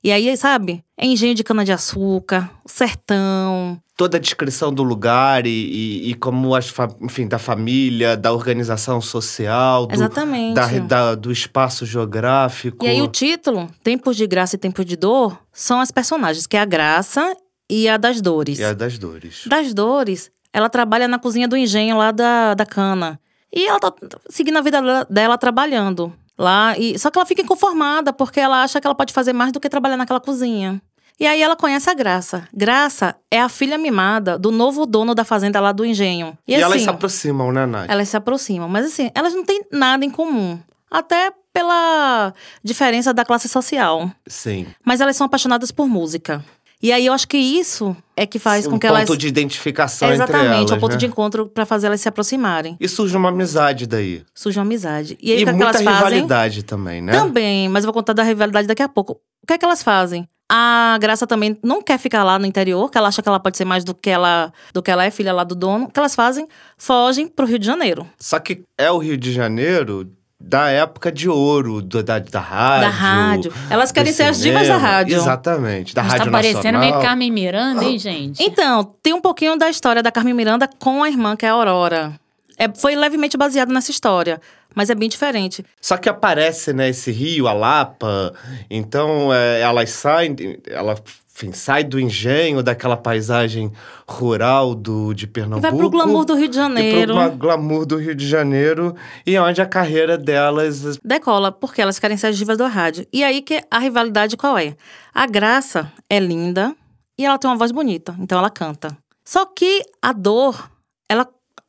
E 0.04 0.12
aí, 0.12 0.36
sabe? 0.36 0.84
É 0.98 1.06
engenho 1.06 1.36
de 1.36 1.44
cana-de-açúcar, 1.44 2.50
sertão. 2.66 3.80
Toda 3.96 4.18
a 4.18 4.20
descrição 4.20 4.74
do 4.74 4.82
lugar 4.82 5.46
e, 5.46 5.50
e, 5.50 6.10
e 6.10 6.14
como 6.16 6.56
as 6.56 6.74
enfim, 7.02 7.28
da 7.28 7.38
família, 7.38 8.18
da 8.18 8.34
organização 8.34 9.00
social, 9.00 9.86
do, 9.86 9.94
Exatamente. 9.94 10.56
da, 10.56 10.68
da- 10.80 11.16
do 11.16 11.32
espaço 11.32 11.86
geográfico. 11.86 12.84
E 12.86 12.90
aí 12.90 13.02
o 13.02 13.08
título, 13.08 13.70
Tempos 13.84 14.18
de 14.18 14.26
Graça 14.26 14.56
e 14.56 14.60
Tempos 14.60 14.86
de 14.86 14.96
Dor, 14.96 15.38
são 15.54 15.80
as 15.80 15.92
personagens, 15.92 16.48
que 16.48 16.58
é 16.58 16.62
a 16.62 16.66
Graça 16.66 17.36
e 17.70 17.88
a 17.88 17.96
das 17.98 18.22
Dores. 18.22 18.58
E 18.58 18.64
a 18.64 18.74
das 18.74 18.98
dores. 18.98 19.44
Das 19.46 19.72
Dores, 19.72 20.32
ela 20.52 20.68
trabalha 20.70 21.08
na 21.08 21.20
cozinha 21.20 21.48
do 21.48 21.56
engenho 21.56 21.96
lá 21.96 22.12
da, 22.12 22.56
da 22.56 22.66
cana. 22.66 23.20
E 23.54 23.68
ela 23.68 23.80
tá 23.80 23.94
seguindo 24.30 24.58
a 24.58 24.62
vida 24.62 25.06
dela 25.10 25.38
trabalhando 25.38 26.12
lá. 26.42 26.76
E, 26.78 26.98
só 27.00 27.10
que 27.10 27.18
ela 27.18 27.26
fica 27.26 27.42
inconformada, 27.42 28.12
porque 28.12 28.40
ela 28.40 28.64
acha 28.64 28.82
que 28.82 28.88
ela 28.88 28.96
pode 28.96 29.14
fazer 29.14 29.32
mais 29.32 29.52
do 29.52 29.60
que 29.60 29.70
trabalhar 29.70 29.96
naquela 29.98 30.20
cozinha. 30.20 30.82
E 31.20 31.28
aí 31.28 31.42
ela 31.42 31.56
conhece 31.56 31.88
a 31.90 31.94
Graça. 31.94 32.48
Graça 32.52 33.16
é 33.30 33.40
a 33.40 33.48
filha 33.48 33.78
mimada 33.78 34.40
do 34.40 34.50
novo 34.52 34.88
dono 34.88 35.14
da 35.14 35.24
fazenda 35.24 35.60
lá 35.60 35.72
do 35.72 35.86
engenho. 35.86 36.36
E, 36.48 36.54
E, 36.54 36.56
assim, 36.56 36.64
elas 36.64 36.82
se 36.82 36.90
aproximam, 36.90 37.52
né, 37.52 37.66
Nath? 37.68 37.86
elas 37.90 38.10
se 38.10 38.18
aproximam. 38.18 38.68
Mas 38.68 38.88
assim, 38.88 39.12
elas 39.14 39.34
não 39.34 39.46
têm 39.46 39.62
nada 39.72 40.04
em 40.04 40.10
comum. 40.10 40.60
Até 40.90 41.32
pela 41.54 42.34
diferença 42.64 43.14
da 43.14 43.24
classe 43.24 43.48
social. 43.48 44.10
Sim. 44.26 44.66
Mas 44.84 45.00
elas 45.00 45.16
são 45.16 45.26
apaixonadas 45.26 45.72
por 45.72 45.88
música. 45.88 46.44
E 46.82 46.92
aí 46.92 47.06
eu 47.06 47.14
acho 47.14 47.28
que 47.28 47.38
isso 47.38 47.96
é 48.18 48.26
que 48.26 48.40
faz 48.40 48.66
um 48.66 48.72
com 48.72 48.80
que 48.80 48.88
ponto 48.88 48.98
elas. 48.98 49.18
de 49.18 49.28
identificação 49.28 50.08
entre 50.12 50.24
Exatamente, 50.24 50.56
elas, 50.56 50.72
é 50.72 50.74
o 50.76 50.80
ponto 50.80 50.92
né? 50.94 50.98
de 50.98 51.06
encontro 51.06 51.48
pra 51.48 51.66
fazer 51.66 51.88
elas 51.88 52.02
se 52.02 52.10
aproximarem. 52.10 52.76
E 52.80 52.88
surge 52.88 53.16
uma 53.16 53.30
amizade 53.30 53.86
daí. 53.86 54.24
Surge 54.34 54.58
uma 54.58 54.66
amizade. 54.66 55.18
E 55.22 55.32
aí 55.32 55.40
E 55.40 55.44
o 55.44 55.46
que, 55.46 55.50
é 55.50 55.54
que 55.54 55.58
muita 55.64 55.78
elas 55.78 55.84
fazem? 55.84 56.04
rivalidade 56.04 56.64
também, 56.64 57.02
né? 57.02 57.12
Também, 57.12 57.70
mas 57.70 57.84
eu 57.84 57.88
vou 57.88 57.94
contar 57.94 58.14
da 58.14 58.24
rivalidade 58.24 58.68
daqui 58.68 58.82
a 58.82 58.90
pouco. 58.90 59.14
O 59.44 59.48
que 59.48 59.54
é 59.54 59.58
que 59.58 59.66
elas 59.66 59.84
fazem? 59.84 60.28
A 60.54 60.98
Graça 61.00 61.26
também 61.26 61.58
não 61.64 61.82
quer 61.82 61.98
ficar 61.98 62.24
lá 62.26 62.38
no 62.38 62.46
interior, 62.46 62.90
que 62.92 62.98
ela 62.98 63.08
acha 63.08 63.22
que 63.22 63.30
ela 63.30 63.40
pode 63.40 63.56
ser 63.56 63.64
mais 63.64 63.86
do 63.86 63.96
que 63.96 64.10
ela, 64.10 64.52
do 64.74 64.82
que 64.84 64.92
ela 64.92 65.06
é, 65.06 65.10
filha 65.10 65.32
lá 65.32 65.46
do 65.46 65.56
dono. 65.56 65.86
O 65.86 65.88
que 65.90 65.98
elas 65.98 66.14
fazem? 66.14 66.46
Fogem 66.78 67.26
pro 67.28 67.46
Rio 67.46 67.58
de 67.58 67.66
Janeiro. 67.66 68.06
Só 68.20 68.38
que 68.38 68.64
é 68.78 68.92
o 68.92 68.98
Rio 68.98 69.16
de 69.18 69.32
Janeiro 69.32 70.12
da 70.44 70.70
época 70.70 71.12
de 71.12 71.30
ouro 71.30 71.82
do- 71.82 72.04
da, 72.04 72.20
da 72.20 72.40
rádio. 72.40 72.82
da 72.82 72.90
rádio. 72.90 73.54
Elas 73.70 73.92
querem 73.92 74.12
ser 74.12 74.24
as 74.24 74.40
divas 74.40 74.68
da 74.68 74.78
rádio. 74.78 75.16
Exatamente, 75.18 75.94
da 75.96 76.04
Mas 76.04 76.12
Rádio 76.14 76.26
tá 76.26 76.32
parecendo 76.32 76.80
meio 76.80 77.00
Carmen 77.00 77.32
Miranda, 77.32 77.84
hein, 77.84 77.98
gente? 78.00 78.42
Então, 78.44 78.84
tem 79.02 79.14
um 79.14 79.22
pouquinho 79.22 79.58
da 79.58 79.70
história 79.70 80.02
da 80.04 80.12
Carmen 80.12 80.34
Miranda 80.34 80.68
com 80.80 81.04
a 81.04 81.10
irmã, 81.10 81.36
que 81.36 81.46
é 81.46 81.50
a 81.50 81.54
Aurora. 81.54 82.20
É, 82.58 82.68
foi 82.76 82.96
levemente 82.96 83.38
baseado 83.38 83.72
nessa 83.72 83.92
história, 83.92 84.40
mas 84.76 84.90
é 84.90 84.96
bem 84.96 85.10
diferente. 85.10 85.66
Só 85.80 85.98
que 85.98 86.08
aparece, 86.10 86.74
né, 86.74 86.90
esse 86.90 87.12
rio, 87.12 87.48
a 87.48 87.54
Lapa. 87.54 88.34
Então, 88.70 89.34
é, 89.34 89.62
elas 89.62 89.90
saem, 89.92 90.36
ela 90.68 90.96
enfim, 91.34 91.52
sai 91.54 91.84
do 91.84 92.00
engenho, 92.00 92.62
daquela 92.62 92.96
paisagem 92.98 93.72
rural 94.08 94.76
do, 94.76 95.14
de 95.14 95.26
E 95.26 95.28
Pernambuco. 95.28 95.62
vai 95.62 95.72
pro 95.76 95.90
glamour 95.90 96.26
do 96.26 96.36
Rio 96.36 96.48
de 96.48 96.56
E 96.56 96.60
Janeiro. 96.62 97.14
pro 97.14 97.14
gla- 97.16 97.30
glamour 97.30 97.86
do 97.86 97.98
Rio 97.98 98.14
de 98.14 98.28
Janeiro. 98.28 98.96
E 99.26 99.38
onde 99.40 99.62
a 99.62 99.66
carreira 99.66 100.18
delas 100.18 100.98
Decola, 101.04 101.52
porque 101.52 101.82
elas 101.82 101.98
querem 102.00 102.18
ser 102.18 102.28
as 102.28 102.38
divas 102.38 102.58
do 102.58 102.66
rádio. 102.68 103.08
E 103.12 103.24
aí 103.24 103.42
que 103.42 103.64
a 103.72 103.80
rivalidade 103.80 104.36
qual 104.38 104.58
é? 104.58 104.76
A 105.14 105.26
Graça 105.26 105.92
é 106.10 106.20
linda 106.20 106.76
e 107.18 107.26
ela 107.26 107.38
tem 107.38 107.50
uma 107.50 107.58
voz 107.58 107.72
bonita, 107.72 108.16
então 108.20 108.38
ela 108.38 108.50
canta. 108.50 108.96
Só 109.24 109.46
que 109.46 109.82
a 110.02 110.12
dor, 110.14 110.70
ela, 111.08 111.28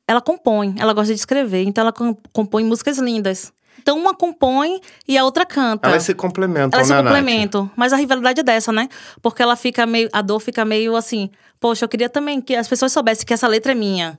ela 0.09 0.21
compõe, 0.21 0.75
ela 0.79 0.93
gosta 0.93 1.15
de 1.15 1.21
escrever, 1.21 1.63
então 1.65 1.83
ela 1.83 1.93
com- 1.93 2.17
compõe 2.33 2.65
músicas 2.65 2.99
lindas. 2.99 3.53
Então 3.81 3.99
uma 3.99 4.15
compõe 4.15 4.81
e 5.09 5.19
a 5.19 5.25
outra 5.25 5.45
canta. 5.45 5.89
Elas 5.89 6.05
se 6.05 6.15
complementam, 6.15 6.79
Elas 6.79 6.89
né, 6.89 6.97
se 6.97 7.03
Nath? 7.03 7.13
complementam. 7.13 7.71
Mas 7.77 7.93
a 7.93 7.97
rivalidade 7.97 8.41
é 8.41 8.43
dessa, 8.43 8.73
né? 8.73 8.89
Porque 9.21 9.43
ela 9.43 9.57
fica 9.57 9.85
meio. 9.87 10.09
A 10.13 10.23
dor 10.23 10.39
fica 10.41 10.65
meio 10.65 10.95
assim. 10.95 11.31
Poxa, 11.59 11.85
eu 11.85 11.89
queria 11.89 12.09
também 12.09 12.41
que 12.41 12.55
as 12.55 12.69
pessoas 12.69 12.93
soubessem 12.93 13.27
que 13.27 13.35
essa 13.35 13.49
letra 13.49 13.73
é 13.73 13.75
minha. 13.75 14.19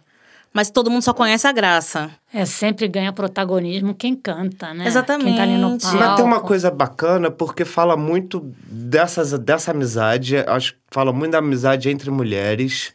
Mas 0.53 0.69
todo 0.69 0.91
mundo 0.91 1.01
só 1.01 1.13
conhece 1.13 1.47
a 1.47 1.51
graça. 1.51 2.11
É, 2.31 2.45
sempre 2.45 2.87
ganha 2.87 3.11
protagonismo 3.11 3.95
quem 3.95 4.15
canta, 4.15 4.71
né? 4.71 4.85
Exatamente. 4.85 5.25
Quem 5.29 5.35
tá 5.35 5.43
ali 5.43 5.57
no 5.57 5.71
Mas 5.71 5.81
palco. 5.83 5.97
Mas 5.97 6.15
tem 6.15 6.25
uma 6.25 6.39
coisa 6.41 6.69
bacana, 6.69 7.31
porque 7.31 7.65
fala 7.65 7.97
muito 7.97 8.39
dessas, 8.67 9.31
dessa 9.39 9.71
amizade, 9.71 10.37
acho 10.37 10.73
que 10.73 10.79
fala 10.91 11.11
muito 11.11 11.31
da 11.31 11.39
amizade 11.39 11.89
entre 11.89 12.11
mulheres, 12.11 12.93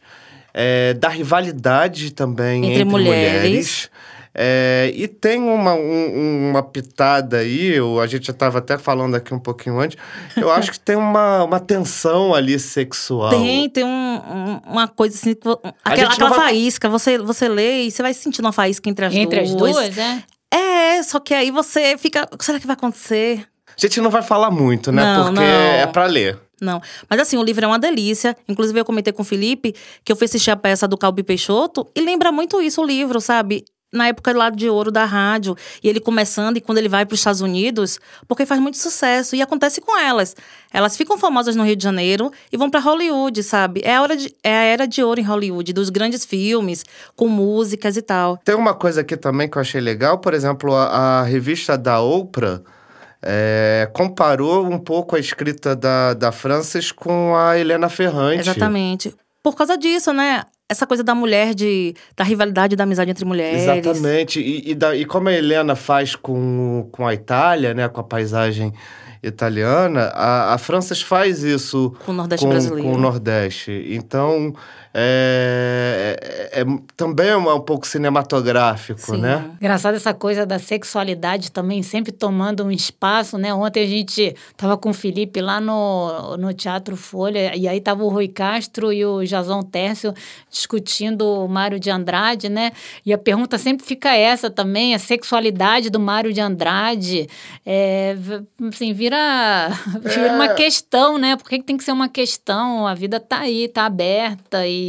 é, 0.53 0.93
da 0.93 1.09
rivalidade 1.09 2.11
também 2.11 2.59
Entre 2.63 2.71
entre, 2.81 2.85
mulheres. 2.85 3.41
mulheres. 3.43 3.91
É, 4.41 4.89
e 4.95 5.05
tem 5.05 5.41
uma, 5.41 5.73
um- 5.73 6.49
uma 6.51 6.63
pitada 6.63 7.39
aí, 7.39 7.73
eu- 7.75 7.99
a 7.99 8.07
gente 8.07 8.27
já 8.27 8.31
estava 8.31 8.59
até 8.59 8.77
falando 8.77 9.15
aqui 9.15 9.33
um 9.33 9.39
pouquinho 9.39 9.77
antes, 9.77 9.97
eu 10.37 10.49
acho 10.49 10.71
que 10.71 10.79
tem 10.79 10.95
uma, 10.95 11.43
uma 11.43 11.59
tensão 11.59 12.33
ali 12.33 12.57
sexual. 12.57 13.31
Tem, 13.31 13.69
tem 13.69 13.83
um- 13.83 13.87
um- 13.89 14.61
uma 14.65 14.87
coisa 14.87 15.13
assim. 15.15 15.35
Aquela, 15.83 16.13
aquela 16.13 16.29
vai- 16.29 16.39
faísca, 16.39 16.87
você, 16.87 17.17
você 17.17 17.49
lê 17.49 17.81
e 17.83 17.91
você 17.91 18.01
vai 18.01 18.13
sentindo 18.13 18.45
uma 18.45 18.53
faísca 18.53 18.89
entre 18.89 19.05
as 19.05 19.13
Entre 19.13 19.41
as 19.41 19.53
duas. 19.53 19.73
duas, 19.75 19.97
é? 19.97 20.23
É, 20.53 21.03
só 21.03 21.19
que 21.19 21.33
aí 21.33 21.51
você 21.51 21.97
fica. 21.97 22.25
Será 22.39 22.59
que 22.61 22.65
vai 22.65 22.75
acontecer? 22.75 23.45
A 23.67 23.73
gente 23.81 23.99
não 23.99 24.09
vai 24.09 24.21
falar 24.21 24.49
muito, 24.51 24.89
né? 24.91 25.03
Não, 25.03 25.25
porque 25.25 25.39
não. 25.41 25.43
é 25.43 25.85
para 25.87 26.05
ler. 26.05 26.39
Não. 26.61 26.81
Mas 27.09 27.19
assim, 27.19 27.37
o 27.37 27.43
livro 27.43 27.63
é 27.63 27.67
uma 27.67 27.77
delícia. 27.79 28.35
Inclusive, 28.47 28.79
eu 28.79 28.85
comentei 28.85 29.11
com 29.13 29.21
o 29.21 29.25
Felipe 29.25 29.75
que 30.03 30.11
eu 30.11 30.15
fui 30.15 30.25
assistir 30.25 30.51
a 30.51 30.55
peça 30.55 30.87
do 30.87 30.97
Calbi 30.97 31.23
Peixoto 31.23 31.87
e 31.95 32.01
lembra 32.01 32.31
muito 32.31 32.61
isso 32.61 32.81
o 32.81 32.85
livro, 32.85 33.19
sabe? 33.21 33.63
Na 33.91 34.07
época 34.07 34.31
lá 34.37 34.49
de 34.51 34.69
ouro 34.69 34.91
da 34.91 35.03
rádio. 35.05 35.55
E 35.83 35.89
ele 35.89 35.99
começando, 35.99 36.57
e 36.57 36.61
quando 36.61 36.77
ele 36.77 36.87
vai 36.89 37.05
para 37.05 37.13
os 37.15 37.19
Estados 37.19 37.41
Unidos, 37.41 37.99
porque 38.27 38.45
faz 38.45 38.61
muito 38.61 38.77
sucesso. 38.77 39.35
E 39.35 39.41
acontece 39.41 39.81
com 39.81 39.97
elas. 39.99 40.35
Elas 40.71 40.95
ficam 40.95 41.17
famosas 41.17 41.55
no 41.55 41.63
Rio 41.63 41.75
de 41.75 41.83
Janeiro 41.83 42.31
e 42.51 42.57
vão 42.57 42.69
para 42.69 42.79
Hollywood, 42.79 43.41
sabe? 43.41 43.81
É 43.83 43.95
a, 43.95 44.01
hora 44.03 44.15
de- 44.15 44.35
é 44.43 44.55
a 44.55 44.61
era 44.63 44.87
de 44.87 45.01
ouro 45.03 45.19
em 45.19 45.23
Hollywood, 45.23 45.73
dos 45.73 45.89
grandes 45.89 46.23
filmes, 46.23 46.85
com 47.15 47.27
músicas 47.27 47.97
e 47.97 48.01
tal. 48.03 48.37
Tem 48.37 48.53
uma 48.53 48.75
coisa 48.75 49.01
aqui 49.01 49.17
também 49.17 49.49
que 49.49 49.57
eu 49.57 49.61
achei 49.61 49.81
legal, 49.81 50.19
por 50.19 50.33
exemplo, 50.35 50.75
a, 50.75 51.21
a 51.21 51.23
revista 51.23 51.75
da 51.77 51.99
Oprah 51.99 52.61
é, 53.21 53.89
comparou 53.93 54.65
um 54.65 54.77
pouco 54.79 55.15
a 55.15 55.19
escrita 55.19 55.75
da, 55.75 56.13
da 56.13 56.31
Frances 56.31 56.91
com 56.91 57.35
a 57.35 57.57
Helena 57.57 57.89
Ferrante. 57.89 58.41
Exatamente. 58.41 59.15
Por 59.41 59.55
causa 59.55 59.77
disso, 59.77 60.13
né? 60.13 60.43
Essa 60.69 60.85
coisa 60.85 61.03
da 61.03 61.15
mulher, 61.15 61.55
de, 61.55 61.95
da 62.15 62.23
rivalidade 62.23 62.75
da 62.75 62.83
amizade 62.83 63.09
entre 63.09 63.25
mulheres. 63.25 63.63
Exatamente. 63.63 64.39
E, 64.39 64.71
e, 64.71 64.75
da- 64.75 64.95
e 64.95 65.03
como 65.03 65.27
a 65.27 65.33
Helena 65.33 65.75
faz 65.75 66.15
com, 66.15 66.87
com 66.91 67.07
a 67.07 67.13
Itália, 67.13 67.73
né, 67.73 67.87
com 67.89 67.99
a 67.99 68.03
paisagem 68.03 68.71
italiana, 69.21 70.11
a, 70.13 70.53
a 70.53 70.57
Frances 70.57 71.01
faz 71.01 71.43
isso 71.43 71.93
Com 72.05 72.11
o 72.11 72.15
Nordeste 72.15 72.45
com, 72.45 72.49
brasileiro. 72.51 72.87
com 72.89 72.95
o 72.95 72.97
Nordeste. 72.97 73.85
Então, 73.89 74.53
é, 74.93 76.49
é- 76.51 76.61
é- 76.61 76.65
também 76.97 77.29
é 77.29 77.37
um 77.37 77.59
pouco 77.59 77.85
cinematográfico, 77.85 78.99
Sim. 78.99 79.21
né? 79.21 79.51
Engraçado 79.61 79.95
essa 79.95 80.13
coisa 80.13 80.45
da 80.45 80.57
sexualidade 80.57 81.51
também 81.51 81.83
sempre 81.83 82.11
tomando 82.11 82.63
um 82.65 82.71
espaço, 82.71 83.37
né? 83.37 83.53
Ontem 83.53 83.83
a 83.83 83.87
gente 83.87 84.35
tava 84.57 84.77
com 84.77 84.89
o 84.89 84.93
Felipe 84.93 85.41
lá 85.41 85.61
no, 85.61 86.37
no 86.37 86.53
Teatro 86.53 86.95
Folha 86.95 87.55
e 87.55 87.67
aí 87.67 87.79
tava 87.79 88.03
o 88.03 88.09
Rui 88.09 88.27
Castro 88.27 88.91
e 88.91 89.05
o 89.05 89.23
Jason 89.23 89.61
Tércio 89.61 90.13
discutindo 90.49 91.21
o 91.21 91.47
Mário 91.47 91.79
de 91.79 91.91
Andrade, 91.91 92.49
né? 92.49 92.71
E 93.05 93.13
a 93.13 93.17
pergunta 93.17 93.59
sempre 93.59 93.85
fica 93.85 94.15
essa 94.15 94.49
também, 94.49 94.95
a 94.95 94.99
sexualidade 94.99 95.91
do 95.91 95.99
Mário 95.99 96.33
de 96.33 96.41
Andrade, 96.41 97.29
é, 97.63 98.17
assim, 98.67 98.91
vira, 98.91 99.69
vira 100.01 100.33
uma 100.33 100.49
questão, 100.49 101.19
né? 101.19 101.35
Por 101.35 101.47
que 101.47 101.59
que 101.59 101.65
tem 101.65 101.77
que 101.77 101.83
ser 101.83 101.91
uma 101.91 102.09
questão? 102.09 102.87
A 102.87 102.95
vida 102.95 103.19
tá 103.19 103.41
aí, 103.41 103.67
tá 103.67 103.85
aberta 103.85 104.65
e 104.65 104.88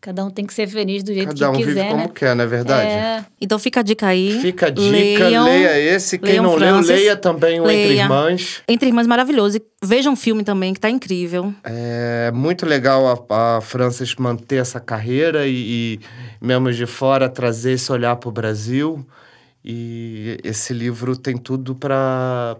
cada 0.00 0.24
um 0.24 0.30
tem 0.30 0.44
que 0.46 0.52
ser 0.54 0.66
feliz 0.68 1.02
do 1.02 1.12
jeito 1.12 1.28
Cada 1.28 1.50
um 1.50 1.52
que 1.52 1.58
vive 1.64 1.70
quiser, 1.74 1.88
como 1.90 2.02
né? 2.04 2.10
quer, 2.14 2.34
não 2.36 2.44
é 2.44 2.46
verdade? 2.46 2.88
É, 2.90 3.24
Então 3.40 3.58
fica 3.58 3.80
a 3.80 3.82
dica 3.82 4.06
aí. 4.06 4.38
Fica 4.40 4.66
a 4.66 4.70
dica, 4.70 4.88
Leiam- 5.24 5.44
leia 5.44 5.78
esse. 5.80 6.18
Quem 6.18 6.36
não 6.40 6.50
leu, 6.56 6.58
Frances. 6.58 6.88
leia 6.88 7.16
também 7.16 7.60
o 7.60 7.64
Entre 7.64 7.88
Leia. 7.88 8.02
Irmãs. 8.02 8.62
Entre 8.68 8.88
Irmãs 8.88 9.06
maravilhoso. 9.06 9.56
E 9.58 9.62
vejam 9.84 10.12
um 10.12 10.16
filme 10.16 10.44
também, 10.44 10.72
que 10.74 10.80
tá 10.80 10.88
incrível. 10.90 11.52
É 11.64 12.30
muito 12.34 12.64
legal 12.66 13.26
a, 13.30 13.56
a 13.56 13.60
Frances 13.60 14.14
manter 14.16 14.56
essa 14.56 14.80
carreira 14.80 15.46
e, 15.46 15.98
e, 15.98 16.00
mesmo 16.44 16.72
de 16.72 16.86
fora, 16.86 17.28
trazer 17.28 17.72
esse 17.72 17.90
olhar 17.92 18.16
para 18.16 18.28
o 18.28 18.32
Brasil. 18.32 19.06
E 19.64 20.38
esse 20.44 20.72
livro 20.74 21.16
tem 21.16 21.36
tudo 21.38 21.74
para 21.74 22.56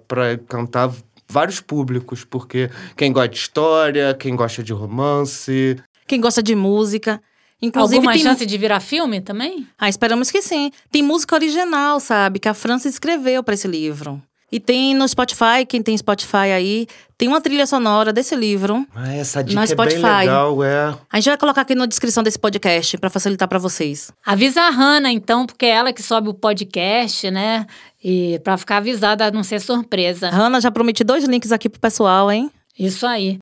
cantar 0.48 0.90
vários 1.28 1.60
públicos, 1.60 2.24
porque 2.24 2.70
quem 2.96 3.12
gosta 3.12 3.28
de 3.28 3.36
história, 3.36 4.14
quem 4.14 4.34
gosta 4.36 4.62
de 4.62 4.72
romance. 4.72 5.76
Quem 6.06 6.20
gosta 6.20 6.42
de 6.42 6.54
música. 6.54 7.20
Inclusive, 7.62 7.96
Alguma 7.96 8.12
tem... 8.12 8.22
chance 8.22 8.44
de 8.44 8.58
virar 8.58 8.80
filme 8.80 9.20
também? 9.20 9.66
Ah, 9.78 9.88
esperamos 9.88 10.30
que 10.30 10.42
sim. 10.42 10.70
Tem 10.90 11.02
música 11.02 11.34
original, 11.34 11.98
sabe? 11.98 12.38
Que 12.38 12.48
a 12.48 12.54
França 12.54 12.88
escreveu 12.88 13.42
para 13.42 13.54
esse 13.54 13.66
livro. 13.66 14.20
E 14.52 14.60
tem 14.60 14.94
no 14.94 15.08
Spotify, 15.08 15.66
quem 15.66 15.82
tem 15.82 15.96
Spotify 15.96 16.52
aí, 16.54 16.86
tem 17.18 17.26
uma 17.26 17.40
trilha 17.40 17.66
sonora 17.66 18.12
desse 18.12 18.36
livro. 18.36 18.86
Ah, 18.94 19.12
essa 19.12 19.42
dica 19.42 19.58
No 19.58 19.64
é 19.64 19.66
bem 19.66 19.74
Spotify. 19.74 20.20
legal, 20.20 20.62
é. 20.62 20.94
A 21.10 21.16
gente 21.16 21.28
vai 21.28 21.36
colocar 21.38 21.62
aqui 21.62 21.74
na 21.74 21.86
descrição 21.86 22.22
desse 22.22 22.38
podcast 22.38 22.96
para 22.98 23.10
facilitar 23.10 23.48
para 23.48 23.58
vocês. 23.58 24.12
Avisa 24.24 24.60
a 24.62 24.70
Hanna, 24.70 25.10
então, 25.10 25.44
porque 25.44 25.66
é 25.66 25.70
ela 25.70 25.92
que 25.92 26.02
sobe 26.02 26.28
o 26.28 26.34
podcast, 26.34 27.30
né? 27.32 27.66
E 28.02 28.38
para 28.44 28.56
ficar 28.56 28.76
avisada, 28.76 29.28
não 29.32 29.42
ser 29.42 29.60
surpresa. 29.60 30.30
Hanna, 30.30 30.60
já 30.60 30.70
prometi 30.70 31.02
dois 31.02 31.24
links 31.24 31.50
aqui 31.50 31.68
pro 31.68 31.80
pessoal, 31.80 32.30
hein? 32.30 32.48
Isso 32.78 33.06
aí. 33.06 33.40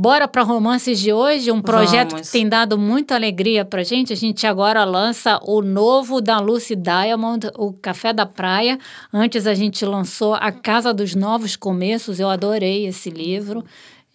Bora 0.00 0.28
para 0.28 0.44
romances 0.44 1.00
de 1.00 1.12
hoje, 1.12 1.50
um 1.50 1.60
projeto 1.60 2.12
Vamos. 2.12 2.28
que 2.28 2.32
tem 2.32 2.48
dado 2.48 2.78
muita 2.78 3.16
alegria 3.16 3.64
pra 3.64 3.82
gente. 3.82 4.12
A 4.12 4.16
gente 4.16 4.46
agora 4.46 4.84
lança 4.84 5.40
o 5.42 5.60
novo 5.60 6.20
da 6.20 6.38
Lucy 6.38 6.76
Diamond, 6.76 7.50
o 7.56 7.72
Café 7.72 8.12
da 8.12 8.24
Praia. 8.24 8.78
Antes 9.12 9.44
a 9.44 9.54
gente 9.54 9.84
lançou 9.84 10.34
A 10.34 10.52
Casa 10.52 10.94
dos 10.94 11.16
Novos 11.16 11.56
Começos. 11.56 12.20
Eu 12.20 12.28
adorei 12.28 12.86
esse 12.86 13.10
livro 13.10 13.64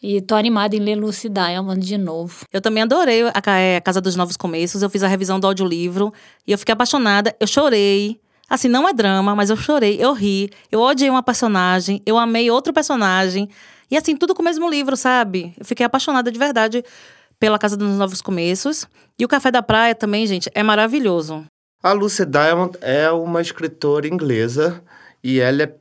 e 0.02 0.22
tô 0.22 0.36
animada 0.36 0.74
em 0.74 0.80
ler 0.80 0.96
Lucy 0.96 1.28
Diamond 1.28 1.86
de 1.86 1.98
novo. 1.98 2.46
Eu 2.54 2.62
também 2.62 2.84
adorei 2.84 3.24
a, 3.24 3.60
é, 3.60 3.76
a 3.76 3.82
Casa 3.82 4.00
dos 4.00 4.16
Novos 4.16 4.38
Começos. 4.38 4.82
Eu 4.82 4.90
fiz 4.90 5.04
a 5.04 5.08
revisão 5.10 5.38
do 5.38 5.48
audiolivro 5.48 6.14
e 6.48 6.54
eu 6.54 6.58
fiquei 6.58 6.72
apaixonada. 6.72 7.36
Eu 7.42 7.46
chorei. 7.46 8.22
Assim, 8.50 8.70
não 8.70 8.88
é 8.88 8.94
drama, 8.94 9.36
mas 9.36 9.50
eu 9.50 9.58
chorei, 9.58 9.98
eu 10.00 10.14
ri. 10.14 10.50
Eu 10.72 10.80
odiei 10.80 11.10
uma 11.10 11.24
personagem, 11.24 12.02
eu 12.06 12.18
amei 12.18 12.50
outro 12.50 12.72
personagem. 12.72 13.50
E 13.90 13.98
assim, 13.98 14.16
tudo 14.16 14.34
com 14.34 14.42
o 14.42 14.46
mesmo 14.46 14.70
livro, 14.70 14.96
sabe? 14.96 15.54
Eu 15.58 15.66
fiquei 15.66 15.86
apaixonada 15.86 16.32
de 16.32 16.40
verdade 16.40 16.84
pela 17.40 17.60
Casa 17.60 17.76
dos 17.76 17.98
Novos 17.98 18.22
Começos. 18.22 18.88
E 19.18 19.26
o 19.26 19.28
Café 19.28 19.52
da 19.52 19.62
Praia 19.62 19.94
também, 19.94 20.26
gente, 20.26 20.50
é 20.54 20.64
maravilhoso. 20.64 21.46
A 21.82 21.92
Lucy 21.92 22.26
Diamond 22.26 22.78
é 22.82 23.12
uma 23.12 23.42
escritora 23.42 24.08
inglesa 24.08 24.82
E 25.26 25.40
ela 25.40 25.64
é 25.64 25.74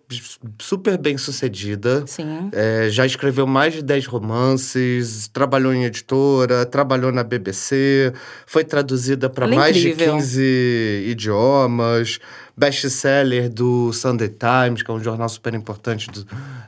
super 0.61 0.97
bem 0.97 1.19
sucedida. 1.19 2.05
Sim. 2.07 2.49
É, 2.53 2.89
já 2.91 3.05
escreveu 3.05 3.45
mais 3.45 3.75
de 3.75 3.83
10 3.83 4.07
romances, 4.07 5.27
trabalhou 5.33 5.75
em 5.75 5.83
editora, 5.85 6.65
trabalhou 6.65 7.11
na 7.11 7.25
BBC, 7.25 8.13
foi 8.47 8.63
traduzida 8.63 9.29
para 9.29 9.47
é 9.47 9.55
mais 9.57 9.77
incrível. 9.77 10.13
de 10.17 10.21
15 10.23 11.05
idiomas, 11.09 12.21
best-seller 12.57 13.51
do 13.51 13.93
Sunday 13.93 14.29
Times, 14.29 14.83
que 14.85 14.91
é 14.91 14.95
um 14.95 15.03
jornal 15.03 15.29
super 15.29 15.55
importante 15.55 16.09
do- 16.09 16.25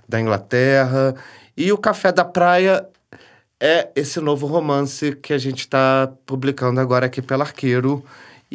da 0.08 0.20
Inglaterra. 0.20 1.14
E 1.56 1.70
o 1.72 1.78
Café 1.78 2.10
da 2.10 2.24
Praia 2.24 2.84
é 3.60 3.88
esse 3.94 4.18
novo 4.18 4.48
romance 4.48 5.12
que 5.22 5.32
a 5.32 5.38
gente 5.38 5.60
está 5.60 6.12
publicando 6.26 6.80
agora 6.80 7.06
aqui 7.06 7.22
pela 7.22 7.44
Arqueiro. 7.44 8.04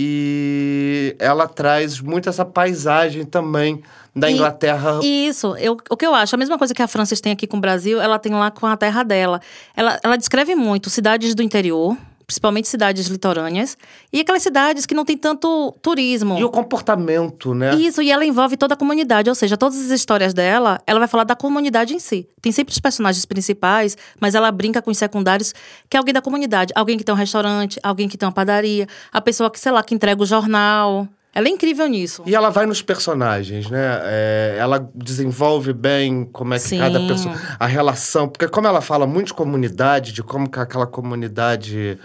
E 0.01 1.13
ela 1.19 1.45
traz 1.45 1.99
muito 1.99 2.29
essa 2.29 2.45
paisagem 2.45 3.25
também 3.25 3.83
da 4.15 4.29
E- 4.31 4.33
Inglaterra. 4.33 5.01
Isso, 5.03 5.57
eu, 5.57 5.75
o 5.89 5.97
que 5.97 6.05
eu 6.05 6.15
acho, 6.15 6.33
a 6.33 6.37
mesma 6.37 6.57
coisa 6.57 6.73
que 6.73 6.81
a 6.81 6.87
Francis 6.87 7.19
tem 7.19 7.33
aqui 7.33 7.45
com 7.45 7.57
o 7.57 7.59
Brasil, 7.59 7.99
ela 7.99 8.17
tem 8.17 8.31
lá 8.33 8.49
com 8.49 8.65
a 8.65 8.77
terra 8.77 9.03
dela. 9.03 9.41
Ela, 9.75 9.99
ela 10.01 10.15
descreve 10.17 10.55
muito 10.55 10.89
cidades 10.89 11.35
do 11.35 11.43
interior, 11.43 11.97
principalmente 12.29 12.67
cidades 12.67 13.07
litorâneas, 13.07 13.75
e 14.13 14.19
aquelas 14.19 14.43
cidades 14.43 14.85
que 14.85 14.93
não 14.93 15.03
tem 15.03 15.17
tanto 15.17 15.75
turismo. 15.81 16.37
E 16.37 16.43
o 16.43 16.49
comportamento, 16.51 17.55
né? 17.55 17.73
Isso, 17.73 18.03
e 18.03 18.11
ela 18.11 18.23
envolve 18.23 18.55
toda 18.55 18.75
a 18.75 18.77
comunidade, 18.77 19.27
ou 19.29 19.33
seja, 19.33 19.57
todas 19.57 19.79
as 19.79 19.89
histórias 19.89 20.31
dela, 20.31 20.79
ela 20.85 20.99
vai 20.99 21.07
falar 21.07 21.23
da 21.23 21.35
comunidade 21.35 21.95
em 21.95 21.99
si. 21.99 22.29
Tem 22.39 22.51
sempre 22.51 22.71
os 22.71 22.77
personagens 22.77 23.25
principais, 23.25 23.97
mas 24.19 24.35
ela 24.35 24.51
brinca 24.51 24.79
com 24.79 24.91
os 24.91 24.97
secundários, 24.99 25.55
que 25.89 25.97
é 25.97 25.99
alguém 25.99 26.13
da 26.13 26.21
comunidade. 26.21 26.71
Alguém 26.75 26.99
que 26.99 27.03
tem 27.03 27.13
um 27.13 27.17
restaurante, 27.17 27.79
alguém 27.81 28.07
que 28.07 28.15
tem 28.15 28.27
uma 28.27 28.31
padaria, 28.31 28.87
a 29.11 29.19
pessoa 29.19 29.49
que, 29.49 29.59
sei 29.59 29.71
lá, 29.71 29.81
que 29.81 29.95
entrega 29.95 30.21
o 30.21 30.25
jornal. 30.25 31.07
Ela 31.33 31.47
é 31.47 31.51
incrível 31.51 31.87
nisso. 31.87 32.21
E 32.27 32.35
ela 32.35 32.49
vai 32.49 32.67
nos 32.67 32.83
personagens, 32.83 33.69
né? 33.71 34.01
É, 34.03 34.57
ela 34.59 34.87
desenvolve 34.93 35.73
bem 35.73 36.25
como 36.31 36.53
é 36.53 36.57
que 36.57 36.67
Sim. 36.67 36.77
cada 36.77 36.99
pessoa. 36.99 37.35
A 37.59 37.65
relação. 37.65 38.27
Porque, 38.27 38.47
como 38.47 38.67
ela 38.67 38.81
fala 38.81 39.07
muito 39.07 39.27
de 39.27 39.33
comunidade, 39.33 40.11
de 40.11 40.21
como 40.21 40.49
que 40.49 40.59
aquela 40.59 40.85
comunidade 40.85 41.97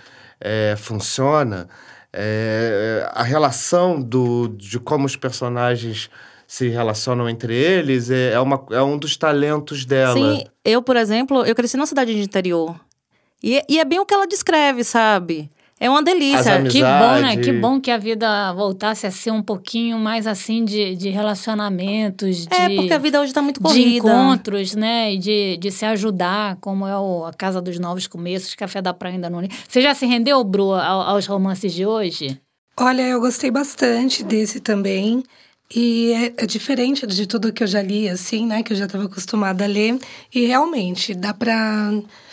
é, 0.45 0.77
funciona, 0.77 1.69
é, 2.13 3.09
a 3.13 3.23
relação 3.23 4.01
do, 4.01 4.49
de 4.49 4.79
como 4.79 5.07
os 5.07 5.17
personagens 5.17 6.11
se 6.47 6.69
relacionam 6.69 7.29
entre 7.29 7.55
eles 7.55 8.11
é, 8.11 8.33
é, 8.33 8.41
uma, 8.41 8.65
é 8.71 8.83
um 8.83 8.99
dos 8.99 9.17
talentos 9.17 9.85
dela. 9.85 10.15
Sim, 10.15 10.45
eu, 10.65 10.83
por 10.83 10.97
exemplo, 10.97 11.45
eu 11.45 11.55
cresci 11.55 11.77
numa 11.77 11.87
cidade 11.87 12.15
de 12.15 12.21
interior. 12.21 12.79
E, 13.43 13.63
e 13.69 13.81
é 13.81 13.85
bem 13.85 13.99
o 13.99 14.07
que 14.07 14.15
ela 14.15 14.27
descreve, 14.27 14.85
sabe? 14.85 15.51
É 15.85 15.91
uma 15.91 16.03
delícia. 16.03 16.63
Que 16.63 16.81
bom, 16.81 17.21
né? 17.21 17.37
Que 17.37 17.53
bom 17.53 17.79
que 17.79 17.91
a 17.91 17.99
vida 17.99 18.55
voltasse 18.55 19.07
a 19.07 19.11
ser 19.11 19.31
um 19.33 19.43
pouquinho 19.43 19.99
mais 19.99 20.27
assim 20.27 20.65
de, 20.65 20.97
de 20.97 21.11
relacionamentos, 21.11 22.47
de, 22.47 22.55
É, 22.55 22.75
porque 22.75 22.95
a 22.95 22.99
vida 22.99 23.21
hoje 23.21 23.35
tá 23.35 23.43
muito 23.43 23.59
de 23.59 23.63
corrida. 23.63 23.97
encontros, 24.09 24.75
né? 24.75 25.13
E 25.13 25.19
de, 25.19 25.59
de 25.59 25.71
se 25.71 25.85
ajudar, 25.85 26.57
como 26.59 26.87
é 26.87 26.99
o, 26.99 27.27
a 27.27 27.35
Casa 27.35 27.61
dos 27.61 27.79
Novos 27.79 28.07
Começos, 28.07 28.55
Café 28.55 28.81
da 28.81 28.95
Praia 28.95 29.17
ainda 29.17 29.29
não. 29.29 29.43
Você 29.69 29.83
já 29.83 29.95
se 29.95 30.07
rendeu, 30.07 30.43
Bru, 30.43 30.73
ao- 30.73 31.03
aos 31.03 31.27
romances 31.27 31.75
de 31.75 31.85
hoje? 31.85 32.41
Olha, 32.79 33.03
eu 33.03 33.21
gostei 33.21 33.51
bastante 33.51 34.25
desse 34.25 34.61
também. 34.61 35.23
E 35.75 36.13
é, 36.13 36.45
é 36.45 36.47
diferente 36.47 37.07
de 37.07 37.27
tudo 37.27 37.53
que 37.53 37.63
eu 37.63 37.67
já 37.67 37.83
li, 37.83 38.09
assim, 38.09 38.47
né? 38.47 38.63
Que 38.63 38.73
eu 38.73 38.77
já 38.77 38.87
estava 38.87 39.05
acostumada 39.05 39.65
a 39.65 39.67
ler. 39.67 39.99
E 40.35 40.47
realmente, 40.47 41.15
dá 41.15 41.35
pra, 41.35 41.91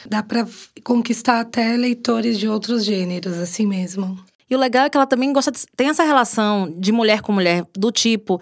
dá 0.08 0.24
pra 0.24 0.46
conquistar 0.84 1.40
até 1.42 1.76
leitores 1.78 2.38
de 2.40 2.48
outros 2.48 2.84
gêneros, 2.86 3.38
assim 3.38 3.66
mesmo. 3.66 4.18
E 4.50 4.56
o 4.56 4.60
legal 4.60 4.86
é 4.86 4.90
que 4.90 4.98
ela 4.98 5.08
também 5.08 5.32
gosta 5.32 5.52
de, 5.52 5.60
tem 5.76 5.90
essa 5.90 6.04
relação 6.04 6.72
de 6.78 6.92
mulher 6.92 7.22
com 7.22 7.32
mulher, 7.32 7.64
do 7.74 7.92
tipo 7.92 8.42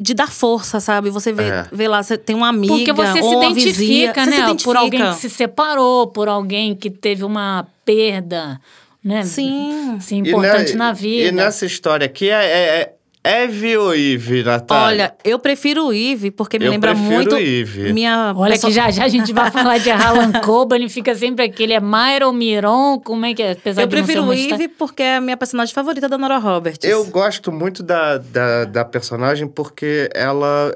de 0.00 0.14
dar 0.14 0.30
força, 0.30 0.78
sabe? 0.78 1.10
Você 1.10 1.32
vê, 1.32 1.44
É. 1.44 1.66
vê 1.72 1.88
lá, 1.88 2.02
você 2.02 2.16
tem 2.16 2.36
uma 2.36 2.48
amiga 2.48 2.72
Porque 2.74 2.92
você 2.92 3.20
se 3.22 3.34
identifica, 3.34 3.54
vizinha, 3.72 4.14
você 4.14 4.20
né? 4.26 4.32
se 4.36 4.42
identifica. 4.42 4.64
Por 4.70 4.76
alguém 4.76 5.00
que 5.10 5.14
se 5.16 5.28
separou, 5.30 6.06
por 6.06 6.28
alguém 6.28 6.74
que 6.76 6.88
teve 6.88 7.24
uma 7.24 7.66
perda, 7.84 8.60
né? 9.02 9.24
Sim. 9.24 9.96
Assim, 9.96 10.16
E 10.22 10.28
importante 10.28 10.70
ne- 10.72 10.76
na 10.78 10.92
vida. 10.92 11.28
E 11.28 11.32
nessa 11.32 11.66
história 11.66 12.04
aqui 12.06 12.28
é, 12.30 12.44
é, 12.44 12.80
é 12.80 12.92
Eve 13.28 13.76
ou 13.76 13.94
Ive, 13.94 14.42
Natália? 14.42 14.86
Olha, 14.86 15.14
eu 15.24 15.38
prefiro 15.38 15.86
o 15.88 15.92
Eve 15.92 16.30
porque 16.30 16.58
me 16.58 16.64
Eu 16.66 16.70
lembra 16.70 16.92
prefiro 16.92 17.14
muito 17.14 17.36
Eve. 17.36 17.92
minha 17.92 18.32
Olha 18.36 18.50
perso- 18.52 18.66
que 18.68 18.72
já 18.72 18.90
já 18.90 19.04
a 19.04 19.08
gente 19.08 19.32
vai 19.32 19.50
falar 19.52 19.78
de 19.78 19.90
Harlan 19.90 20.32
Coben, 20.40 20.88
fica 20.88 21.14
sempre 21.14 21.44
aquele, 21.44 21.72
é 21.74 21.80
Myron 21.80 22.32
Miron, 22.32 22.98
como 23.00 23.26
é 23.26 23.34
que 23.34 23.42
é? 23.42 23.52
Apesar 23.52 23.82
Eu 23.82 23.86
de 23.86 23.96
não 23.96 24.06
ser 24.06 24.12
prefiro 24.12 24.28
o 24.28 24.32
Eve 24.32 24.68
porque 24.68 25.02
é 25.02 25.16
a 25.16 25.20
minha 25.20 25.36
personagem 25.36 25.74
favorita 25.74 26.08
da 26.08 26.16
Nora 26.16 26.38
Roberts. 26.38 26.88
Eu 26.88 27.04
gosto 27.06 27.52
muito 27.52 27.82
da, 27.82 28.18
da, 28.18 28.64
da 28.64 28.84
personagem 28.84 29.46
porque 29.46 30.08
ela. 30.14 30.72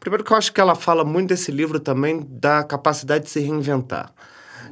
Primeiro 0.00 0.22
que 0.24 0.32
eu 0.32 0.36
acho 0.36 0.52
que 0.52 0.60
ela 0.60 0.74
fala 0.74 1.04
muito 1.04 1.28
desse 1.28 1.50
livro 1.50 1.80
também 1.80 2.24
da 2.30 2.62
capacidade 2.62 3.24
de 3.24 3.30
se 3.30 3.40
reinventar. 3.40 4.12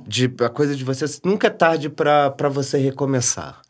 De, 0.06 0.32
a 0.40 0.48
coisa 0.48 0.76
de 0.76 0.84
você. 0.84 1.04
Nunca 1.24 1.48
é 1.48 1.50
tarde 1.50 1.88
para 1.88 2.48
você 2.48 2.78
recomeçar. 2.78 3.60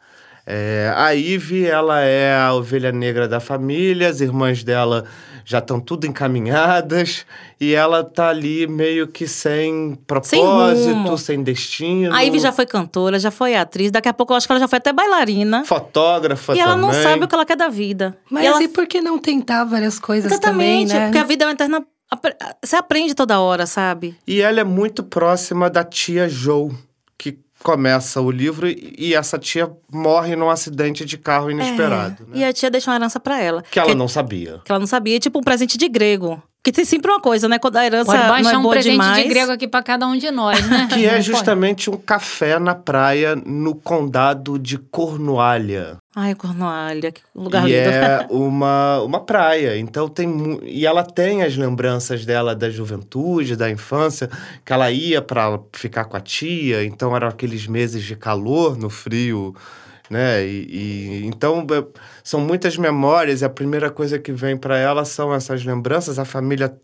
É, 0.47 0.93
a 0.95 1.11
Ivy, 1.11 1.67
ela 1.67 2.01
é 2.01 2.37
a 2.37 2.55
ovelha 2.55 2.93
negra 2.93 3.27
da 3.27 3.41
família, 3.41 4.09
as 4.09 4.21
irmãs 4.21 4.63
dela 4.63 5.05
já 5.45 5.59
estão 5.59 5.81
tudo 5.81 6.07
encaminhadas 6.07 7.27
e 7.61 7.75
ela 7.75 8.05
tá 8.05 8.29
ali 8.29 8.65
meio 8.67 9.09
que 9.09 9.27
sem 9.27 9.99
propósito, 10.07 10.93
rumo. 10.93 11.19
sem 11.19 11.43
destino. 11.43 12.15
A 12.15 12.21
Ivy 12.23 12.39
já 12.39 12.53
foi 12.53 12.65
cantora, 12.65 13.19
já 13.19 13.33
foi 13.33 13.57
atriz, 13.57 13.91
daqui 13.91 14.09
a 14.09 14.13
pouco 14.15 14.33
eu 14.33 14.37
acho 14.37 14.47
que 14.47 14.53
ela 14.53 14.61
já 14.61 14.69
foi 14.69 14.79
até 14.79 14.93
bailarina. 14.93 15.65
Fotógrafa 15.65 16.55
E 16.55 16.61
ela 16.61 16.77
não 16.77 16.91
também. 16.91 17.03
sabe 17.03 17.25
o 17.25 17.29
que 17.29 17.35
ela 17.35 17.45
quer 17.45 17.57
da 17.57 17.69
vida. 17.69 18.17
Mas 18.31 18.45
e 18.45 18.47
ela... 18.47 18.63
e 18.63 18.69
por 18.69 18.87
que 18.87 19.01
não 19.01 19.19
tentar 19.19 19.65
várias 19.65 19.99
coisas 19.99 20.31
Exatamente, 20.31 20.91
também, 20.91 21.01
né? 21.01 21.07
porque 21.07 21.19
a 21.19 21.25
vida 21.25 21.45
é 21.45 21.47
uma 21.49 21.53
eterna. 21.55 21.85
Você 22.63 22.77
aprende 22.77 23.17
toda 23.17 23.41
hora, 23.41 23.67
sabe? 23.67 24.17
E 24.27 24.41
ela 24.41 24.61
é 24.61 24.65
muito 24.65 25.03
próxima 25.03 25.69
da 25.69 25.83
tia 25.83 26.29
Jo, 26.29 26.71
começa 27.67 28.21
o 28.21 28.31
livro 28.31 28.69
e 28.69 29.13
essa 29.13 29.37
tia 29.41 29.69
morre 29.93 30.37
num 30.37 30.49
acidente 30.49 31.05
de 31.05 31.19
carro 31.19 31.51
inesperado. 31.51 32.23
É. 32.29 32.31
né? 32.31 32.33
E 32.35 32.45
a 32.45 32.53
tia 32.53 32.71
deixa 32.71 32.89
uma 32.93 32.97
herança 32.97 33.19
pra 33.19 33.43
ela. 33.43 33.61
Que 33.69 33.81
ela 33.81 33.93
não 33.93 34.07
sabia. 34.07 34.61
que 34.65 34.71
ela 34.71 34.79
não 34.79 34.87
sabia, 34.87 35.19
tipo 35.19 35.41
um 35.41 35.43
presente 35.43 35.77
de 35.77 35.89
grego. 35.89 36.41
Que 36.63 36.71
tem 36.71 36.85
sempre 36.85 37.11
uma 37.11 37.21
coisa, 37.21 37.49
né? 37.49 37.59
Quando 37.59 37.77
a 37.77 37.85
herança 37.85 38.07
Pode 38.07 38.23
não 38.23 38.29
baixar 38.29 38.55
é 38.55 38.59
um 38.59 38.63
boa 38.63 38.73
presente 38.73 38.93
demais. 38.93 39.23
de 39.23 39.29
grego 39.29 39.51
aqui 39.51 39.67
pra 39.67 39.83
cada 39.83 40.07
um 40.07 40.17
de 40.17 40.31
nós, 40.31 40.65
né? 40.69 40.87
Que 40.93 41.07
é 41.07 41.21
justamente 41.21 41.91
um 41.91 41.97
café 41.97 42.61
na 42.61 42.75
praia 42.77 43.35
no 43.35 43.75
condado 43.75 44.59
de 44.61 44.79
Cornualha. 44.79 45.97
Ai, 46.19 46.35
Cornualha, 46.35 47.13
que 47.13 47.21
lugar 47.35 47.69
e 47.69 47.73
lindo. 47.73 47.91
é 47.91 48.27
uma, 48.33 49.03
uma 49.03 49.21
praia. 49.21 49.77
Então 49.79 50.09
tem 50.09 50.59
e 50.63 50.87
ela 50.87 51.05
tem 51.05 51.43
as 51.43 51.55
lembranças 51.59 52.25
dela 52.25 52.57
da 52.57 52.71
juventude, 52.71 53.55
da 53.55 53.71
infância, 53.71 54.31
que 54.65 54.73
ela 54.73 54.91
ia 54.91 55.21
para 55.21 55.61
ficar 55.75 56.07
com 56.07 56.17
a 56.17 56.21
tia. 56.21 56.83
Então 56.83 57.15
eram 57.15 57.29
aqueles 57.29 57.67
meses 57.67 58.03
de 58.03 58.17
calor 58.17 58.79
no 58.79 58.89
frio, 58.89 59.55
né? 60.11 60.45
E, 60.47 60.66
e- 61.23 61.27
então 61.27 61.66
é, 61.71 61.85
são 62.23 62.40
muitas 62.40 62.77
memórias. 62.77 63.40
E 63.42 63.45
a 63.45 63.49
primeira 63.49 63.90
coisa 63.90 64.19
que 64.19 64.33
vem 64.33 64.57
para 64.57 64.77
ela 64.79 65.05
são 65.05 65.35
essas 65.35 65.64
lembranças. 65.64 66.19
A 66.19 66.25
família, 66.25 66.75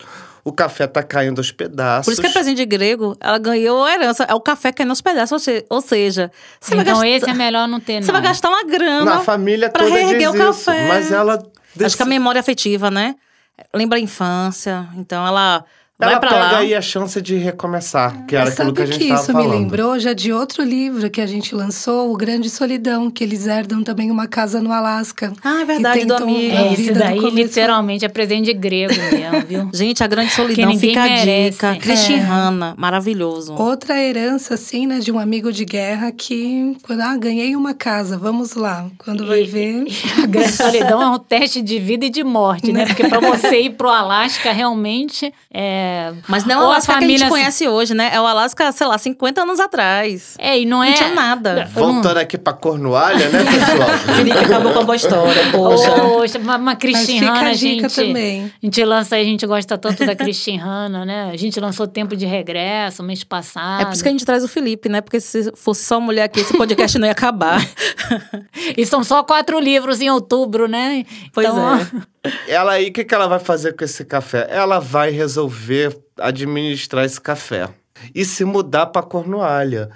o 0.44 0.52
café 0.52 0.86
tá 0.86 1.02
caindo 1.02 1.38
aos 1.38 1.52
pedaços. 1.52 2.06
Por 2.06 2.12
isso 2.12 2.20
que 2.20 2.26
é 2.28 2.32
presente 2.32 2.56
de 2.58 2.66
grego, 2.66 3.16
ela 3.20 3.38
ganhou 3.38 3.84
a 3.84 3.92
herança. 3.92 4.24
É 4.24 4.34
o 4.34 4.40
café 4.40 4.72
caindo 4.72 4.90
aos 4.90 5.00
pedaços. 5.00 5.32
Ou 5.32 5.38
se- 5.38 5.64
Ou 5.70 5.80
seja, 5.80 6.30
você 6.60 6.74
vai 6.74 6.82
Então 6.84 6.94
gastar, 7.00 7.08
esse 7.08 7.30
é 7.30 7.34
melhor 7.34 7.68
não 7.68 7.80
ter, 7.80 7.94
não. 8.00 8.02
você 8.02 8.12
vai 8.12 8.22
gastar 8.22 8.48
uma 8.48 8.64
grana. 8.64 9.04
Na 9.04 9.20
família 9.20 9.70
pra 9.70 9.82
toda 9.84 9.94
reerguer 9.94 10.30
o 10.30 10.34
isso, 10.34 10.44
café. 10.66 10.88
mas 10.88 11.10
ela 11.12 11.34
Acho 11.34 11.50
dec- 11.76 11.96
que 11.96 12.02
a 12.02 12.06
memória 12.06 12.40
afetiva, 12.40 12.90
né? 12.90 13.14
Lembra 13.74 13.98
a 13.98 14.00
infância. 14.00 14.88
Então 14.96 15.26
ela 15.26 15.58
vai 15.58 15.64
ela 16.10 16.20
pega 16.20 16.34
lá. 16.34 16.58
aí 16.58 16.74
a 16.74 16.80
chance 16.82 17.20
de 17.20 17.36
recomeçar, 17.36 18.24
que 18.26 18.34
era 18.36 18.46
Mas 18.46 18.54
aquilo 18.60 18.74
que 18.74 18.82
a 18.82 18.86
gente 18.86 18.98
que 18.98 19.04
estava 19.04 19.22
isso 19.22 19.32
falando. 19.32 19.50
me 19.50 19.56
lembrou 19.58 19.98
já 19.98 20.12
de 20.12 20.32
outro 20.32 20.62
livro 20.62 21.08
que 21.10 21.20
a 21.20 21.26
gente 21.26 21.54
lançou, 21.54 22.12
O 22.12 22.16
Grande 22.16 22.48
Solidão, 22.50 23.10
que 23.10 23.22
eles 23.24 23.46
herdam 23.46 23.82
também 23.82 24.10
uma 24.10 24.26
casa 24.26 24.60
no 24.60 24.72
Alasca. 24.72 25.32
Ah, 25.44 25.62
é 25.62 25.64
verdade, 25.64 26.04
do 26.04 26.14
amigo. 26.14 26.56
a 26.56 26.60
É, 26.60 26.72
esse 26.72 26.92
daí 26.92 27.18
literalmente 27.18 28.04
é 28.04 28.08
presente 28.08 28.46
de 28.46 28.54
grego 28.54 28.92
mesmo, 28.94 29.46
viu? 29.46 29.70
Gente, 29.74 30.02
a 30.02 30.06
grande 30.06 30.30
Que 30.30 30.36
solidão 30.36 30.78
fica 30.78 31.00
a 31.00 31.08
merece. 31.08 31.50
dica. 31.52 31.76
Christian 31.76 32.16
É. 32.16 32.20
Hanna, 32.20 32.74
maravilhoso. 32.76 33.54
Outra 33.54 33.98
herança, 34.00 34.54
assim, 34.54 34.86
né, 34.86 34.98
de 34.98 35.10
um 35.12 35.18
amigo 35.18 35.52
de 35.52 35.64
guerra 35.64 36.10
que, 36.12 36.76
quando, 36.82 37.00
ah, 37.00 37.16
ganhei 37.16 37.54
uma 37.56 37.74
casa, 37.74 38.16
vamos 38.18 38.54
lá. 38.54 38.86
Quando 38.98 39.26
vai 39.26 39.42
E- 39.42 39.46
ver. 39.46 39.84
A 40.22 40.26
grande 40.26 40.52
solidão 40.52 41.02
é 41.02 41.06
um 41.08 41.18
teste 41.18 41.60
de 41.62 41.78
vida 41.78 42.06
e 42.06 42.10
de 42.10 42.22
morte, 42.24 42.72
né? 42.72 42.86
Porque 42.86 43.06
para 43.08 43.20
você 43.20 43.60
ir 43.62 43.70
pro 43.70 43.88
Alasca, 43.88 44.52
realmente, 44.52 45.32
é, 45.52 45.91
É, 45.92 46.12
Mas 46.28 46.44
não 46.44 46.54
é 46.54 46.58
o 46.58 46.66
Alasca 46.68 46.92
que 46.92 46.98
a 46.98 47.00
gente 47.00 47.18
família- 47.18 47.28
conhece 47.28 47.68
hoje, 47.68 47.92
né? 47.94 48.10
É 48.12 48.20
o 48.20 48.26
Alasca, 48.26 48.70
sei 48.72 48.86
lá, 48.86 48.96
50 48.98 49.42
anos 49.42 49.60
atrás. 49.60 50.34
É, 50.38 50.58
e 50.58 50.64
não 50.64 50.82
é. 50.82 50.88
Não 50.90 50.96
tinha 50.96 51.14
nada. 51.14 51.68
Voltando 51.72 52.16
aqui 52.18 52.38
pra 52.38 52.52
Cornualha, 52.52 53.28
né, 53.28 53.38
pessoal? 53.44 53.88
Felipe 54.16 54.38
acabou 54.38 54.72
com 54.72 54.80
a 54.80 54.84
boa 54.84 54.96
história, 54.96 55.42
poxa. 55.52 55.90
Poxa, 55.92 56.38
uma, 56.38 56.56
uma 56.56 56.72
Hanna, 56.72 57.50
a 57.50 57.52
dica 57.52 57.88
gente, 57.88 57.94
também. 57.94 58.44
a 58.62 58.66
gente 58.66 58.84
lança 58.84 59.16
aí, 59.16 59.22
a 59.22 59.24
gente 59.24 59.46
gosta 59.46 59.76
tanto 59.78 60.04
da 60.06 60.14
Christine 60.16 60.58
Hanna, 60.58 61.04
né? 61.04 61.30
A 61.32 61.36
gente 61.36 61.58
lançou 61.60 61.86
Tempo 61.86 62.16
de 62.16 62.24
Regresso 62.26 63.02
mês 63.02 63.22
passado. 63.24 63.82
É 63.82 63.84
por 63.84 63.92
isso 63.94 64.02
que 64.02 64.08
a 64.08 64.12
gente 64.12 64.24
traz 64.24 64.42
o 64.44 64.48
Felipe, 64.48 64.88
né? 64.88 65.00
Porque 65.00 65.20
se 65.20 65.52
fosse 65.56 65.84
só 65.84 66.00
mulher 66.00 66.24
aqui, 66.24 66.40
esse 66.40 66.56
podcast 66.56 66.98
não 66.98 67.06
ia 67.06 67.12
acabar. 67.12 67.60
E 68.76 68.84
são 68.86 69.02
só 69.02 69.22
quatro 69.22 69.58
livros 69.58 70.00
em 70.00 70.10
outubro, 70.10 70.66
né? 70.68 71.04
Pois 71.32 71.46
Então, 71.46 71.76
é. 71.76 71.86
Ela 72.46 72.72
aí, 72.72 72.88
o 72.88 72.92
que, 72.92 73.04
que 73.04 73.14
ela 73.14 73.26
vai 73.26 73.38
fazer 73.38 73.74
com 73.76 73.84
esse 73.84 74.04
café? 74.04 74.46
Ela 74.50 74.78
vai 74.78 75.10
resolver 75.10 75.81
administrar 76.18 77.04
esse 77.04 77.20
café 77.20 77.68
e 78.14 78.24
se 78.24 78.44
mudar 78.44 78.86
para 78.86 79.06
Cornualha. 79.06 79.90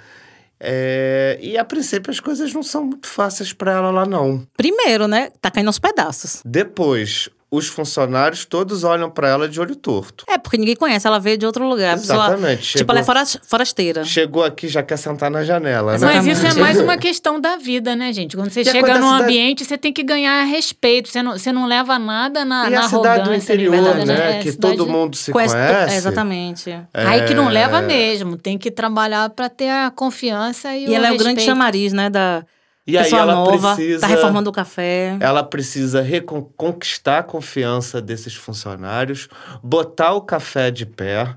É, 0.59 1.37
E 1.41 1.57
a 1.57 1.63
princípio 1.63 2.09
as 2.11 2.19
coisas 2.19 2.53
não 2.53 2.63
são 2.63 2.85
muito 2.85 3.07
fáceis 3.07 3.53
para 3.53 3.71
ela 3.73 3.91
lá, 3.91 4.05
não. 4.05 4.47
Primeiro, 4.57 5.07
né? 5.07 5.29
Tá 5.39 5.51
caindo 5.51 5.67
aos 5.67 5.77
pedaços. 5.79 6.41
Depois, 6.43 7.29
os 7.49 7.67
funcionários 7.67 8.43
todos 8.43 8.83
olham 8.83 9.09
para 9.09 9.29
ela 9.29 9.47
de 9.47 9.57
olho 9.61 9.73
torto. 9.75 10.25
É, 10.27 10.37
porque 10.37 10.57
ninguém 10.57 10.75
conhece, 10.75 11.07
ela 11.07 11.17
veio 11.17 11.37
de 11.37 11.45
outro 11.45 11.65
lugar. 11.67 11.93
A 11.95 11.97
pessoa- 11.97 12.25
Exatamente. 12.27 12.77
tipo, 12.77 12.91
ela 12.91 12.99
é 12.99 13.03
forasteira. 13.47 14.03
Chegou 14.03 14.43
aqui 14.43 14.67
já 14.67 14.83
quer 14.83 14.97
sentar 14.97 15.31
na 15.31 15.43
janela, 15.45 15.93
né? 15.97 15.99
Mas 16.05 16.25
isso 16.25 16.27
é 16.27 16.31
Exatamente. 16.49 16.59
mais 16.59 16.79
uma 16.81 16.97
questão 16.97 17.39
da 17.39 17.55
vida, 17.55 17.95
né, 17.95 18.11
gente? 18.11 18.35
Quando 18.35 18.49
você 18.49 18.61
E 18.61 18.65
chega 18.65 18.97
num 18.99 19.09
da- 19.17 19.23
ambiente, 19.23 19.63
você 19.63 19.77
tem 19.77 19.93
que 19.93 20.03
ganhar 20.03 20.43
respeito. 20.43 21.07
Você 21.07 21.23
não, 21.23 21.31
você 21.37 21.51
não 21.53 21.65
leva 21.65 21.97
nada 21.97 22.43
na, 22.43 22.67
E 22.67 22.69
na 22.71 22.79
a 22.81 22.83
cidade 22.83 23.01
do 23.01 23.07
arrogância. 23.29 23.53
interior, 23.53 24.05
né? 24.05 24.39
É, 24.39 24.43
que 24.43 24.51
cidade- 24.51 24.75
todo 24.77 24.89
mundo 24.89 25.15
se 25.15 25.31
Conhece- 25.31 25.55
conhece. 25.55 25.93
É, 25.93 25.97
exatamente. 25.97 26.75
Aí 26.93 27.23
que 27.25 27.33
não 27.33 27.49
É. 27.49 27.53
leva 27.53 27.81
mesmo. 27.81 28.35
Tem 28.35 28.57
que 28.57 28.69
trabalhar 28.69 29.29
para 29.29 29.47
ter 29.47 29.69
a 29.69 29.89
confiança 29.89 30.75
e, 30.75 30.85
E 30.85 30.89
o 30.89 30.93
ela 30.93 31.07
é 31.07 31.11
o 31.13 31.17
grande 31.17 31.41
chamariz, 31.41 31.93
né? 31.93 32.09
Da 32.09 32.43
E 32.87 32.97
aí 32.97 33.03
pessoa 33.03 33.21
ela 33.21 33.33
nova. 33.35 33.75
precisa... 33.75 33.99
Tá 33.99 34.07
reformando 34.07 34.49
o 34.49 34.53
café. 34.53 35.17
Ela 35.19 35.43
precisa 35.43 36.01
recon- 36.01 36.49
conquistar 36.55 37.17
a 37.19 37.23
confiança 37.23 38.01
desses 38.01 38.33
funcionários, 38.33 39.27
botar 39.61 40.13
o 40.13 40.21
café 40.21 40.71
de 40.71 40.85
pé, 40.85 41.35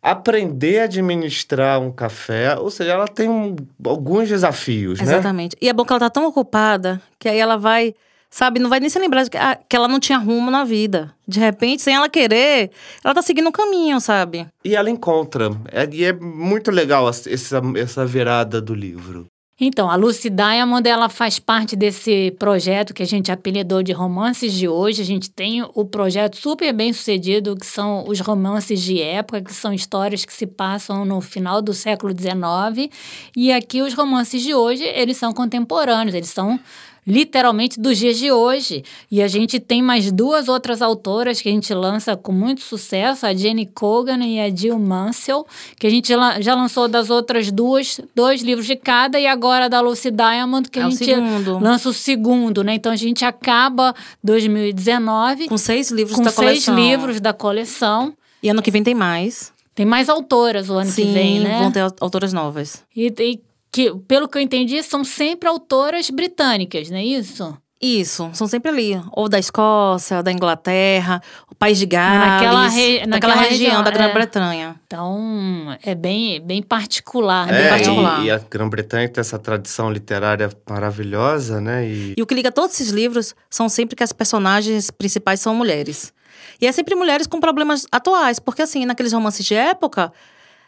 aprender 0.00 0.80
a 0.80 0.84
administrar 0.84 1.80
um 1.80 1.90
café, 1.92 2.56
ou 2.58 2.70
seja, 2.70 2.92
ela 2.92 3.06
tem 3.08 3.28
um- 3.28 3.54
alguns 3.84 4.28
desafios, 4.28 4.98
né? 5.00 5.04
Exatamente. 5.04 5.56
E 5.60 5.68
é 5.68 5.72
bom 5.72 5.84
que 5.84 5.92
ela 5.92 6.00
tá 6.00 6.10
tão 6.10 6.26
ocupada 6.26 7.00
que 7.18 7.28
aí 7.28 7.38
ela 7.38 7.56
vai, 7.56 7.94
sabe, 8.30 8.58
não 8.58 8.68
vai 8.70 8.80
nem 8.80 8.88
se 8.90 8.98
lembrar 8.98 9.22
de 9.24 9.30
que, 9.30 9.36
ah, 9.36 9.56
que 9.68 9.76
ela 9.76 9.86
não 9.88 10.00
tinha 10.00 10.18
rumo 10.18 10.50
na 10.50 10.64
vida. 10.64 11.12
De 11.26 11.38
repente, 11.38 11.82
sem 11.82 11.94
ela 11.94 12.08
querer, 12.08 12.70
ela 13.04 13.14
tá 13.14 13.22
seguindo 13.22 13.48
um 13.48 13.52
caminho, 13.52 14.00
sabe? 14.00 14.46
E 14.64 14.74
ela 14.74 14.90
encontra. 14.90 15.50
É- 15.70 15.88
e 15.90 16.04
é 16.04 16.12
muito 16.12 16.70
legal 16.70 17.08
essa, 17.08 17.28
essa 17.76 18.04
virada 18.06 18.60
do 18.60 18.74
livro. 18.74 19.26
Então, 19.64 19.88
a 19.88 19.94
Lucy 19.94 20.28
Diamond, 20.28 20.88
ela 20.88 21.08
faz 21.08 21.38
parte 21.38 21.76
desse 21.76 22.32
projeto 22.36 22.92
que 22.92 23.00
a 23.00 23.06
gente 23.06 23.30
apelidou 23.30 23.80
de 23.80 23.92
romances 23.92 24.52
de 24.52 24.66
hoje. 24.66 25.00
A 25.00 25.04
gente 25.04 25.30
tem 25.30 25.62
o 25.62 25.84
projeto 25.84 26.36
super 26.36 26.72
bem 26.72 26.92
sucedido, 26.92 27.54
que 27.54 27.64
são 27.64 28.04
os 28.08 28.18
romances 28.18 28.82
de 28.82 29.00
época, 29.00 29.40
que 29.40 29.54
são 29.54 29.72
histórias 29.72 30.24
que 30.24 30.32
se 30.32 30.48
passam 30.48 31.04
no 31.04 31.20
final 31.20 31.62
do 31.62 31.72
século 31.72 32.12
XIX. 32.12 32.92
E 33.36 33.52
aqui 33.52 33.82
os 33.82 33.94
romances 33.94 34.42
de 34.42 34.52
hoje, 34.52 34.82
eles 34.82 35.16
são 35.16 35.32
contemporâneos, 35.32 36.16
eles 36.16 36.30
são 36.30 36.58
literalmente 37.06 37.80
dos 37.80 37.98
dias 37.98 38.16
de 38.18 38.30
hoje. 38.30 38.84
E 39.10 39.20
a 39.22 39.28
gente 39.28 39.58
tem 39.58 39.82
mais 39.82 40.12
duas 40.12 40.48
outras 40.48 40.80
autoras 40.80 41.40
que 41.40 41.48
a 41.48 41.52
gente 41.52 41.72
lança 41.74 42.16
com 42.16 42.32
muito 42.32 42.60
sucesso, 42.60 43.26
a 43.26 43.34
Jenny 43.34 43.66
Cogan 43.66 44.24
e 44.24 44.38
a 44.40 44.48
Jill 44.54 44.78
Mansell, 44.78 45.46
que 45.78 45.86
a 45.86 45.90
gente 45.90 46.12
já 46.40 46.54
lançou 46.54 46.86
das 46.88 47.10
outras 47.10 47.50
duas, 47.50 48.00
dois 48.14 48.42
livros 48.42 48.66
de 48.66 48.76
cada, 48.76 49.18
e 49.18 49.26
agora 49.26 49.68
da 49.68 49.80
Lucy 49.80 50.10
Diamond, 50.10 50.70
que 50.70 50.78
É 50.78 50.82
a 50.84 50.90
gente 50.90 51.04
segundo. 51.04 51.58
lança 51.58 51.88
o 51.88 51.92
segundo, 51.92 52.62
né? 52.62 52.74
Então 52.74 52.92
a 52.92 52.96
gente 52.96 53.24
acaba 53.24 53.94
2019 54.22 55.48
Com 55.48 55.58
seis 55.58 55.90
livros 55.90 56.16
com 56.16 56.22
da 56.22 56.30
seis 56.30 56.64
coleção. 56.64 56.74
livros 56.76 57.20
da 57.20 57.32
coleção. 57.32 58.14
E 58.42 58.48
ano 58.48 58.62
que 58.62 58.70
vem 58.70 58.82
tem 58.82 58.94
mais. 58.94 59.52
Tem 59.74 59.86
mais 59.86 60.08
autoras 60.08 60.68
o 60.68 60.74
ano 60.74 60.90
Sim, 60.90 61.06
que 61.06 61.12
vem, 61.12 61.40
né? 61.40 61.58
vão 61.58 61.70
ter 61.72 61.80
autoras 62.00 62.32
novas. 62.32 62.82
E, 62.94 63.06
e 63.18 63.40
que, 63.72 63.92
pelo 64.06 64.28
que 64.28 64.36
eu 64.38 64.42
entendi, 64.42 64.82
são 64.82 65.02
sempre 65.02 65.48
autoras 65.48 66.10
britânicas, 66.10 66.90
não 66.90 66.98
é 66.98 67.04
isso? 67.04 67.56
Isso, 67.84 68.30
são 68.32 68.46
sempre 68.46 68.70
ali. 68.70 69.02
Ou 69.10 69.28
da 69.28 69.40
Escócia, 69.40 70.22
da 70.22 70.30
Inglaterra, 70.30 71.20
o 71.50 71.54
País 71.56 71.78
de 71.78 71.86
Gales. 71.86 72.28
Naquela 72.28 72.68
re- 72.68 73.06
naquela 73.06 73.06
naquela 73.08 73.34
região, 73.34 73.50
região, 73.50 73.82
da 73.82 73.90
é. 73.90 73.92
Grã-Bretanha. 73.92 74.76
Então, 74.86 75.76
é 75.82 75.92
bem, 75.92 76.40
bem 76.40 76.62
particular. 76.62 77.48
bem 77.48 77.56
né? 77.56 77.66
É, 77.66 77.68
particular. 77.70 78.22
e, 78.22 78.26
e 78.26 78.30
a 78.30 78.38
Grã-Bretanha 78.38 79.08
tem 79.08 79.20
essa 79.20 79.36
tradição 79.36 79.90
literária 79.90 80.48
maravilhosa, 80.70 81.60
né? 81.60 81.84
E, 81.88 82.14
E 82.16 82.22
o 82.22 82.26
que 82.26 82.34
liga 82.36 82.52
todos 82.52 82.74
esses 82.76 82.90
livros 82.92 83.34
são 83.50 83.68
sempre 83.68 83.96
que 83.96 84.04
as 84.04 84.12
personagens 84.12 84.88
principais 84.88 85.40
são 85.40 85.52
mulheres. 85.52 86.12
E 86.60 86.66
é 86.68 86.70
sempre 86.70 86.94
mulheres 86.94 87.26
com 87.26 87.40
problemas 87.40 87.84
atuais, 87.90 88.38
porque 88.38 88.62
assim, 88.62 88.86
naqueles 88.86 89.12
romances 89.12 89.44
de 89.44 89.54
época, 89.56 90.12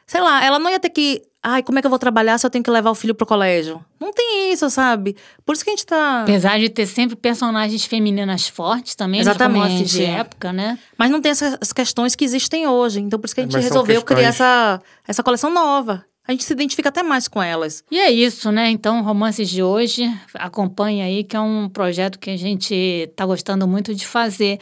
sei 0.07 0.21
lá, 0.21 0.45
ela 0.45 0.59
não 0.59 0.71
ia 0.71 0.81
ter 0.81 0.91
que. 0.91 1.23
Ai, 1.47 1.63
como 1.63 1.79
é 1.79 1.83
que 1.83 1.87
eu 1.87 1.91
vou 1.91 1.99
trabalhar 1.99 2.39
se 2.39 2.47
eu 2.47 2.51
tenho 2.51 2.65
que 2.65 2.71
levar 2.71 2.91
o 2.91 2.95
filho 2.95 3.15
pro 3.15 3.27
colégio? 3.27 3.85
Não 4.01 4.11
tem 4.13 4.51
isso, 4.53 4.71
sabe? 4.71 5.15
Por 5.45 5.55
isso 5.55 5.63
que 5.63 5.69
a 5.71 5.73
gente 5.73 5.85
tá. 5.85 6.23
Apesar 6.23 6.59
de 6.59 6.71
ter 6.71 6.87
sempre 6.87 7.17
personagens 7.17 7.85
femininas 7.85 8.49
fortes 8.49 8.95
também, 8.95 9.21
Exatamente. 9.21 9.59
nos 9.59 9.69
romances 9.69 9.91
de 9.91 10.05
época, 10.05 10.53
né? 10.55 10.79
Mas 10.97 11.11
não 11.11 11.21
tem 11.21 11.33
essas 11.33 11.71
questões 11.73 12.15
que 12.15 12.25
existem 12.25 12.67
hoje. 12.67 13.01
Então, 13.01 13.19
por 13.19 13.27
isso 13.27 13.35
que 13.35 13.43
a 13.43 13.45
gente 13.45 13.53
Mas 13.53 13.65
são 13.65 13.73
resolveu 13.73 14.01
criar 14.03 14.29
essa, 14.29 14.81
essa 15.07 15.23
coleção 15.23 15.51
nova. 15.51 16.05
A 16.27 16.33
gente 16.33 16.45
se 16.45 16.55
identifica 16.55 16.89
até 16.89 17.03
mais 17.03 17.29
com 17.29 17.43
elas. 17.43 17.85
E 17.91 17.99
é 17.99 18.11
isso, 18.11 18.51
né? 18.51 18.71
Então, 18.71 19.03
Romances 19.03 19.51
de 19.51 19.63
hoje, 19.63 20.11
acompanhe 20.33 21.03
aí, 21.03 21.23
que 21.23 21.37
é 21.37 21.41
um 21.41 21.69
projeto 21.69 22.19
que 22.19 22.31
a 22.31 22.37
gente 22.39 23.11
tá 23.15 23.27
gostando 23.27 23.69
muito 23.69 23.95
de 23.95 24.07
fazer. 24.07 24.59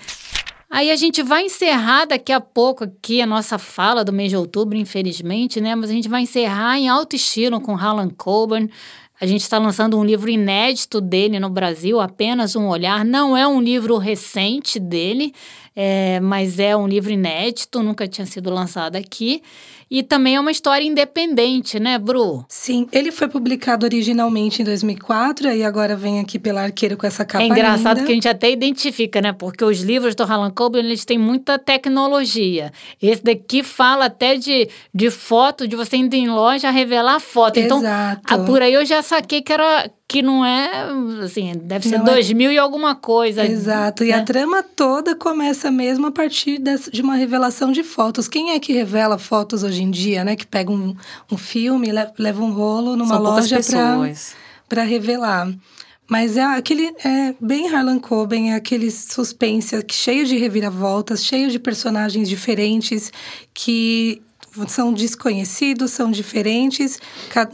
Aí 0.75 0.91
a 0.91 0.97
gente 0.97 1.23
vai 1.23 1.45
encerrar 1.45 2.07
daqui 2.07 2.33
a 2.33 2.41
pouco 2.41 2.85
aqui 2.85 3.21
a 3.21 3.27
nossa 3.27 3.59
fala 3.59 4.03
do 4.03 4.11
mês 4.11 4.31
de 4.31 4.39
outubro, 4.39 4.75
infelizmente, 4.75 5.61
né? 5.61 5.75
Mas 5.75 5.91
a 5.91 5.93
gente 5.93 6.09
vai 6.09 6.23
encerrar 6.23 6.79
em 6.79 6.89
alto 6.89 7.15
estilo 7.15 7.61
com 7.61 7.77
Harlan 7.77 8.09
Coben. 8.09 8.71
A 9.21 9.27
gente 9.27 9.43
está 9.43 9.59
lançando 9.59 9.99
um 9.99 10.03
livro 10.03 10.31
inédito 10.31 10.99
dele 10.99 11.39
no 11.39 11.51
Brasil, 11.51 12.01
apenas 12.01 12.57
um 12.57 12.69
olhar. 12.69 13.05
Não 13.05 13.37
é 13.37 13.47
um 13.47 13.61
livro 13.61 13.99
recente 13.99 14.81
dele, 14.81 15.35
é, 15.77 16.19
mas 16.21 16.59
é 16.59 16.75
um 16.75 16.89
livro 16.89 17.13
inédito, 17.13 17.83
nunca 17.83 18.09
tinha 18.09 18.27
sido 18.27 18.49
lançado 18.49 18.97
aqui. 18.97 19.43
E 19.95 20.03
também 20.03 20.37
é 20.37 20.41
uma 20.41 20.51
história 20.51 20.87
independente, 20.87 21.79
né, 21.79 21.99
Bru? 21.99 22.47
Sim, 22.49 22.89
ele 22.91 23.13
foi 23.13 23.29
publicado 23.29 23.85
originalmente 23.85 24.63
em 24.63 24.65
2004 24.65 25.53
e 25.53 25.63
agora 25.63 25.95
vem 25.95 26.19
aqui 26.19 26.39
pela 26.39 26.63
Arqueiro 26.63 26.97
com 26.97 27.07
essa 27.07 27.27
capa 27.27 27.45
É 27.45 27.47
engraçado 27.47 27.97
linda. 27.99 28.07
que 28.07 28.13
a 28.13 28.15
gente 28.15 28.27
até 28.27 28.51
identifica, 28.51 29.21
né? 29.21 29.35
Porque 29.35 29.63
os 29.63 29.83
livros 29.83 30.15
do 30.15 30.23
Harlan 30.23 30.51
Coben, 30.51 30.83
eles 30.83 31.05
têm 31.05 31.19
muita 31.19 31.59
tecnologia. 31.59 32.73
Esse 33.03 33.23
daqui 33.23 33.63
fala 33.63 34.07
até 34.07 34.35
de, 34.37 34.67
de 34.95 35.11
foto, 35.11 35.69
de 35.69 35.77
você 35.77 35.99
indo 35.99 36.15
em 36.15 36.27
loja 36.27 36.71
revelar 36.71 37.21
foto. 37.21 37.61
Então, 37.61 37.81
Exato. 37.81 38.23
ah, 38.33 38.39
por 38.39 38.63
aí 38.63 38.73
eu 38.73 38.87
já 38.87 39.03
saquei 39.03 39.43
que 39.43 39.53
era 39.53 39.91
que 40.13 40.21
não 40.21 40.45
é, 40.45 40.71
assim, 41.25 41.53
deve 41.57 41.89
ser 41.89 41.97
Não 41.97 42.07
é- 42.07 42.11
2000 42.13 42.53
e 42.53 42.59
alguma 42.59 42.95
coisa. 42.95 43.47
Exato, 43.47 44.05
e 44.05 44.09
né? 44.09 44.15
a 44.15 44.23
trama 44.23 44.63
toda 44.63 45.15
começa 45.17 45.71
mesmo 45.71 46.07
a 46.09 46.13
partir 46.13 46.61
de 46.93 47.01
uma 47.01 47.15
revelação 47.15 47.73
de 47.73 47.83
fotos. 47.83 48.29
Quem 48.29 48.51
é 48.51 48.61
que 48.61 48.75
revela 48.75 49.17
fotos 49.17 49.63
hoje 49.63 49.83
em 49.83 49.91
dia, 49.91 50.23
né? 50.23 50.37
Que 50.37 50.47
pega 50.47 50.71
um, 50.71 50.95
um 51.31 51.37
filme, 51.39 51.91
le- 51.91 52.13
leva 52.19 52.43
um 52.45 52.53
rolo 52.53 52.95
numa 52.95 53.15
São 53.15 53.23
loja 53.23 53.59
para 54.69 54.83
revelar. 54.83 55.51
Mas 56.09 56.37
é 56.37 56.43
aquele 56.43 56.93
é 57.03 57.35
bem 57.41 57.69
Harlan 57.75 57.99
Coben, 57.99 58.53
é 58.53 58.57
aquele 58.57 58.91
suspense 58.91 59.83
que- 59.83 59.95
cheio 59.95 60.27
de 60.27 60.37
reviravoltas, 60.37 61.25
cheio 61.25 61.51
de 61.51 61.59
personagens 61.59 62.29
diferentes 62.29 63.11
que 63.55 64.21
são 64.69 64.93
desconhecidos, 64.93 65.91
são 65.93 66.11
diferentes, 66.11 66.99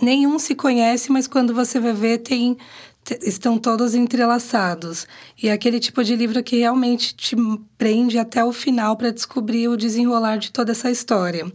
nenhum 0.03 0.39
se 0.39 0.55
conhece, 0.55 1.11
mas 1.13 1.27
quando 1.27 1.55
você 1.55 1.79
vai 1.79 1.93
ver 1.93 2.19
tem 2.19 2.57
te- 3.05 3.19
estão 3.23 3.57
todos 3.59 3.95
entrelaçados. 3.95 5.07
E 5.43 5.49
é 5.49 5.53
aquele 5.53 5.81
tipo 5.81 6.05
de 6.05 6.15
livro 6.15 6.43
que 6.43 6.57
realmente 6.59 7.15
te 7.15 7.37
prende 7.77 8.19
até 8.19 8.45
o 8.45 8.53
final 8.53 8.97
para 8.97 9.11
descobrir 9.11 9.69
o 9.69 9.77
desenrolar 9.77 10.37
de 10.37 10.53
toda 10.53 10.73
essa 10.73 10.91
história. 10.91 11.51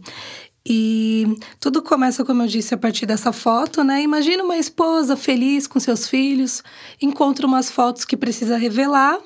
E 0.66 1.36
tudo 1.60 1.82
começa, 1.82 2.24
como 2.24 2.42
eu 2.42 2.46
disse, 2.46 2.72
a 2.74 2.78
partir 2.78 3.04
dessa 3.04 3.32
foto, 3.32 3.84
né? 3.84 4.02
Imagina 4.02 4.42
uma 4.42 4.56
esposa 4.56 5.14
feliz 5.14 5.66
com 5.66 5.78
seus 5.78 6.08
filhos, 6.08 6.62
encontra 7.00 7.46
umas 7.46 7.70
fotos 7.70 8.04
que 8.04 8.16
precisa 8.16 8.56
revelar. 8.56 9.18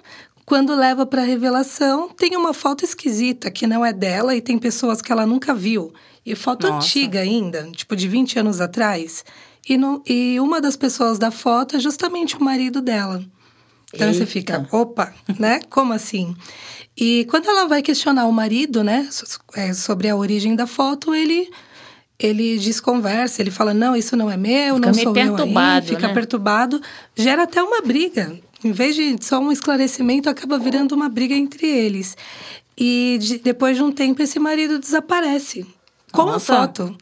Quando 0.44 0.74
leva 0.74 1.06
para 1.06 1.22
revelação, 1.22 2.08
tem 2.08 2.34
uma 2.36 2.52
foto 2.52 2.84
esquisita 2.84 3.50
que 3.50 3.66
não 3.66 3.84
é 3.84 3.92
dela 3.92 4.34
e 4.34 4.40
tem 4.40 4.58
pessoas 4.58 5.00
que 5.00 5.12
ela 5.12 5.26
nunca 5.26 5.54
viu. 5.54 5.92
E 6.30 6.34
foto 6.34 6.66
Nossa. 6.68 6.86
antiga 6.86 7.20
ainda, 7.20 7.68
tipo 7.72 7.96
de 7.96 8.06
20 8.06 8.38
anos 8.38 8.60
atrás. 8.60 9.24
E, 9.68 9.76
no, 9.78 10.02
e 10.06 10.38
uma 10.40 10.60
das 10.60 10.76
pessoas 10.76 11.18
da 11.18 11.30
foto 11.30 11.76
é 11.76 11.80
justamente 11.80 12.36
o 12.36 12.42
marido 12.44 12.80
dela. 12.82 13.24
Então 13.94 14.12
você 14.12 14.20
Eita. 14.20 14.26
fica, 14.30 14.68
opa, 14.70 15.14
né? 15.38 15.60
Como 15.70 15.92
assim? 15.94 16.36
E 16.94 17.26
quando 17.30 17.48
ela 17.48 17.66
vai 17.66 17.80
questionar 17.80 18.26
o 18.26 18.32
marido, 18.32 18.84
né, 18.84 19.08
é, 19.54 19.72
sobre 19.72 20.08
a 20.08 20.16
origem 20.16 20.54
da 20.54 20.66
foto, 20.66 21.14
ele 21.14 21.50
ele 22.18 22.58
desconversa, 22.58 23.40
ele 23.40 23.50
fala: 23.50 23.72
"Não, 23.72 23.94
isso 23.96 24.16
não 24.16 24.28
é 24.30 24.36
meu, 24.36 24.74
Fica 24.74 24.86
não 24.88 24.94
sou 24.94 25.02
eu 25.04 25.08
aí", 25.10 25.28
perturbado, 25.28 25.86
fica 25.86 26.08
né? 26.08 26.14
perturbado, 26.14 26.80
gera 27.16 27.44
até 27.44 27.62
uma 27.62 27.80
briga. 27.80 28.36
Em 28.64 28.72
vez 28.72 28.96
de 28.96 29.16
só 29.24 29.38
um 29.38 29.52
esclarecimento, 29.52 30.28
acaba 30.28 30.58
virando 30.58 30.92
uma 30.94 31.08
briga 31.08 31.34
entre 31.34 31.66
eles. 31.66 32.16
E 32.76 33.18
de- 33.20 33.38
depois 33.38 33.76
de 33.76 33.82
um 33.84 33.92
tempo 33.92 34.20
esse 34.20 34.38
marido 34.40 34.78
desaparece 34.80 35.64
com 36.12 36.24
Nossa. 36.24 36.54
a 36.54 36.56
foto. 36.60 36.96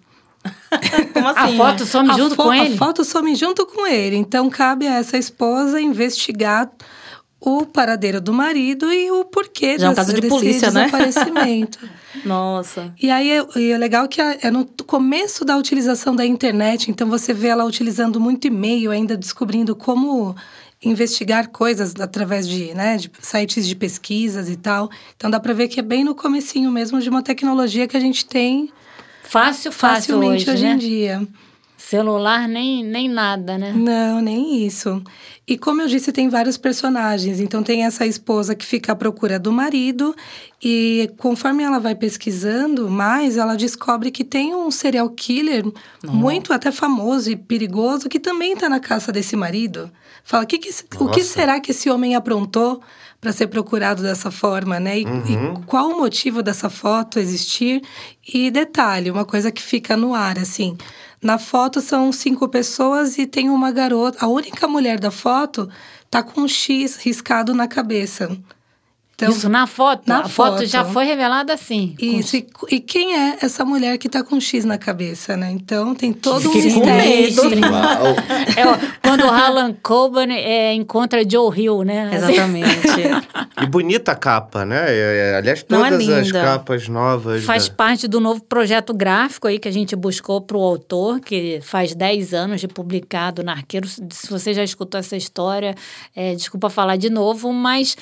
Como 1.13 1.27
A 1.27 1.31
assim? 1.33 1.57
foto 1.57 1.87
some 1.87 2.11
A 2.11 2.15
junto 2.17 2.35
fo- 2.37 2.45
com 2.45 2.55
ele? 2.55 2.75
A 2.75 2.79
foto 2.79 3.05
some 3.05 3.35
junto 3.35 3.67
com 3.67 3.87
ele. 3.87 4.17
Então, 4.17 4.49
cabe 4.49 4.87
a 4.87 4.95
essa 4.95 5.17
esposa 5.19 5.81
investigar 5.81 6.71
o 7.41 7.67
paradeiro 7.67 8.21
do 8.21 8.33
marido 8.33 8.93
e 8.93 9.11
o 9.11 9.25
porquê 9.25 9.79
Já 9.79 9.87
é 9.87 9.91
um 9.91 9.93
desse, 9.93 9.97
caso 10.01 10.15
de 10.15 10.21
desse 10.21 10.35
polícia, 10.35 10.71
né? 10.71 10.85
desaparecimento. 10.87 11.79
Nossa. 12.25 12.93
e 13.01 13.11
aí, 13.11 13.31
e 13.57 13.71
é 13.71 13.79
legal 13.79 14.09
que 14.09 14.21
é 14.21 14.39
é 14.43 14.51
no 14.51 14.65
começo 14.87 15.45
da 15.45 15.57
utilização 15.57 16.15
da 16.17 16.25
internet. 16.25 16.91
Então, 16.91 17.09
você 17.09 17.33
vê 17.35 17.49
ela 17.49 17.65
utilizando 17.65 18.21
muito 18.21 18.47
e-mail, 18.47 18.91
ainda 18.91 19.17
descobrindo 19.17 19.75
como 19.77 20.35
investigar 20.83 21.49
coisas 21.49 21.95
através 21.99 22.47
de, 22.49 22.73
né, 22.75 22.97
de 22.97 23.11
sites 23.21 23.67
de 23.67 23.75
pesquisas 23.75 24.49
e 24.49 24.57
tal. 24.57 24.91
Então, 25.17 25.31
dá 25.31 25.41
para 25.41 25.53
ver 25.55 25.69
que 25.69 25.81
é 25.81 25.83
bem 25.83 26.05
no 26.05 26.15
comecinho 26.15 26.71
mesmo 26.71 27.01
de 27.01 27.09
uma 27.09 27.23
tecnologia 27.23 27.87
que 27.89 27.97
a 27.97 28.01
gente 28.01 28.25
tem 28.27 28.71
Fácil, 29.29 29.73
fácil 29.73 30.15
facilmente 30.15 30.43
hoje, 30.45 30.51
hoje, 30.53 30.65
né? 30.65 30.73
em 30.73 30.79
dia. 30.79 31.29
Celular 31.77 32.49
nem, 32.49 32.83
nem 32.83 33.09
nada, 33.09 33.57
né? 33.57 33.73
Não, 33.73 34.21
nem 34.21 34.67
isso. 34.67 35.01
E 35.47 35.57
como 35.57 35.81
eu 35.81 35.87
disse, 35.87 36.11
tem 36.11 36.29
vários 36.29 36.57
personagens. 36.57 37.39
Então 37.39 37.63
tem 37.63 37.85
essa 37.85 38.05
esposa 38.05 38.57
que 38.57 38.67
fica 38.67 38.91
à 38.91 38.97
procura 38.97 39.39
do 39.39 39.53
marido 39.53 40.13
e 40.61 41.09
conforme 41.17 41.63
ela 41.63 41.79
vai 41.79 41.95
pesquisando 41.95 42.91
mais, 42.91 43.37
ela 43.37 43.55
descobre 43.55 44.11
que 44.11 44.25
tem 44.25 44.53
um 44.53 44.69
serial 44.69 45.09
killer 45.11 45.65
muito 46.03 46.53
até 46.53 46.73
famoso 46.73 47.31
e 47.31 47.37
perigoso 47.37 48.09
que 48.09 48.19
também 48.19 48.55
está 48.55 48.69
na 48.69 48.81
caça 48.81 49.13
desse 49.13 49.37
marido. 49.37 49.89
Fala, 50.25 50.45
que 50.45 50.59
que, 50.59 50.71
o 50.99 51.09
que 51.09 51.23
será 51.23 51.61
que 51.61 51.71
esse 51.71 51.89
homem 51.89 52.17
aprontou 52.17 52.83
para 53.27 53.33
ser 53.33 53.49
procurado 53.49 54.05
dessa 54.05 54.31
forma, 54.31 54.79
né? 54.79 55.01
E, 55.01 55.03
e 55.03 55.65
qual 55.67 55.91
o 55.91 55.99
motivo 55.99 56.45
dessa 56.45 56.71
foto 56.71 57.19
existir? 57.19 57.83
E 58.33 58.53
detalhe, 58.53 59.11
uma 59.11 59.25
coisa 59.25 59.51
que 59.51 59.61
fica 59.61 59.97
no 59.97 60.15
ar, 60.15 60.39
assim. 60.39 60.79
Na 61.21 61.37
foto 61.37 61.81
são 61.81 62.13
cinco 62.13 62.49
pessoas 62.49 63.19
e 63.19 63.27
tem 63.27 63.51
uma 63.51 63.73
garota. 63.73 64.25
A 64.25 64.29
única 64.29 64.69
mulher 64.69 65.01
da 65.01 65.11
foto 65.11 65.69
tá 66.09 66.23
com 66.23 66.43
um 66.43 66.47
X 66.47 66.99
riscado 66.99 67.53
na 67.53 67.67
cabeça. 67.67 68.31
Então, 69.17 69.31
Isso 69.31 69.49
na 69.49 69.67
foto? 69.67 70.03
na 70.07 70.19
a 70.21 70.29
foto, 70.29 70.59
foto. 70.59 70.67
já 70.67 70.85
foi 70.85 71.07
revelada 71.07 71.55
assim. 71.55 71.95
isso. 71.99 72.37
E, 72.37 72.47
e 72.71 72.81
quem 72.81 73.17
é 73.19 73.39
essa 73.41 73.65
mulher 73.65 73.97
que 73.97 74.11
tá 74.11 74.23
com 74.23 74.37
um 74.37 74.41
X 74.41 74.63
na 74.67 74.77
cabeça, 74.77 75.39
né? 75.39 75.51
Então 75.51 75.95
tem 75.95 76.13
todo 76.13 76.51
um 76.51 76.55
mistério. 76.55 77.35
É, 78.57 79.09
quando 79.09 79.23
o 79.25 79.31
Harlan 79.31 79.75
Coben 79.83 80.31
é, 80.33 80.75
encontra 80.75 81.23
Joe 81.29 81.59
Hill, 81.59 81.83
né? 81.83 82.11
Exatamente. 82.15 82.69
E 83.63 83.67
bonita 83.67 84.13
a 84.13 84.15
capa, 84.15 84.67
né? 84.67 84.85
É, 84.87 85.31
é, 85.33 85.37
aliás, 85.37 85.65
Não 85.67 85.83
é 85.83 85.89
todas 85.89 86.09
as 86.11 86.27
linda. 86.27 86.43
capas 86.43 86.89
novas. 86.89 87.43
Faz 87.43 87.69
da- 87.71 87.75
parte 87.75 88.07
do 88.07 88.21
novo 88.21 88.43
projeto 88.45 88.93
gráfico 88.93 89.49
aí 89.49 89.59
que 89.59 89.67
a 89.67 89.71
gente 89.73 89.97
buscou 89.97 90.43
para 90.43 90.59
o 90.59 90.63
autor, 90.63 91.21
que 91.21 91.59
faz 91.63 91.95
10 91.95 92.35
anos 92.35 92.61
de 92.61 92.69
publicado 92.69 93.43
na 93.43 93.53
Arqueiro. 93.53 93.89
Se 93.89 94.29
você 94.29 94.53
já 94.53 94.63
escutou 94.63 95.01
essa 95.01 95.17
história, 95.17 95.75
é, 96.15 96.35
desculpa 96.35 96.69
falar 96.69 96.97
de 96.97 97.09
novo, 97.09 97.51
mas 97.51 97.97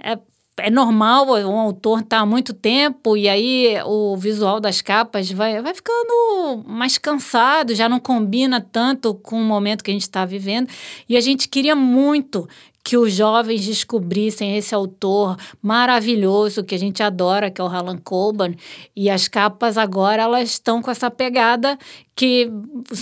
é, 0.00 0.16
é 0.62 0.70
normal, 0.70 1.26
um 1.46 1.58
autor 1.58 2.02
tá 2.02 2.20
há 2.20 2.26
muito 2.26 2.52
tempo 2.52 3.16
e 3.16 3.28
aí 3.28 3.76
o 3.84 4.16
visual 4.16 4.60
das 4.60 4.80
capas 4.80 5.30
vai, 5.30 5.60
vai 5.60 5.74
ficando 5.74 6.64
mais 6.66 6.98
cansado, 6.98 7.74
já 7.74 7.88
não 7.88 7.98
combina 7.98 8.60
tanto 8.60 9.14
com 9.14 9.36
o 9.40 9.44
momento 9.44 9.82
que 9.82 9.90
a 9.90 9.94
gente 9.94 10.02
está 10.02 10.24
vivendo. 10.24 10.68
E 11.08 11.16
a 11.16 11.20
gente 11.20 11.48
queria 11.48 11.74
muito 11.74 12.48
que 12.82 12.96
os 12.96 13.12
jovens 13.12 13.64
descobrissem 13.64 14.56
esse 14.56 14.74
autor 14.74 15.36
maravilhoso 15.62 16.64
que 16.64 16.74
a 16.74 16.78
gente 16.78 17.02
adora, 17.02 17.50
que 17.50 17.60
é 17.60 17.64
o 17.64 17.68
Harlan 17.68 17.98
Coben, 17.98 18.56
e 18.96 19.10
as 19.10 19.28
capas 19.28 19.76
agora 19.76 20.22
elas 20.22 20.50
estão 20.50 20.80
com 20.80 20.90
essa 20.90 21.10
pegada 21.10 21.78
que 22.20 22.50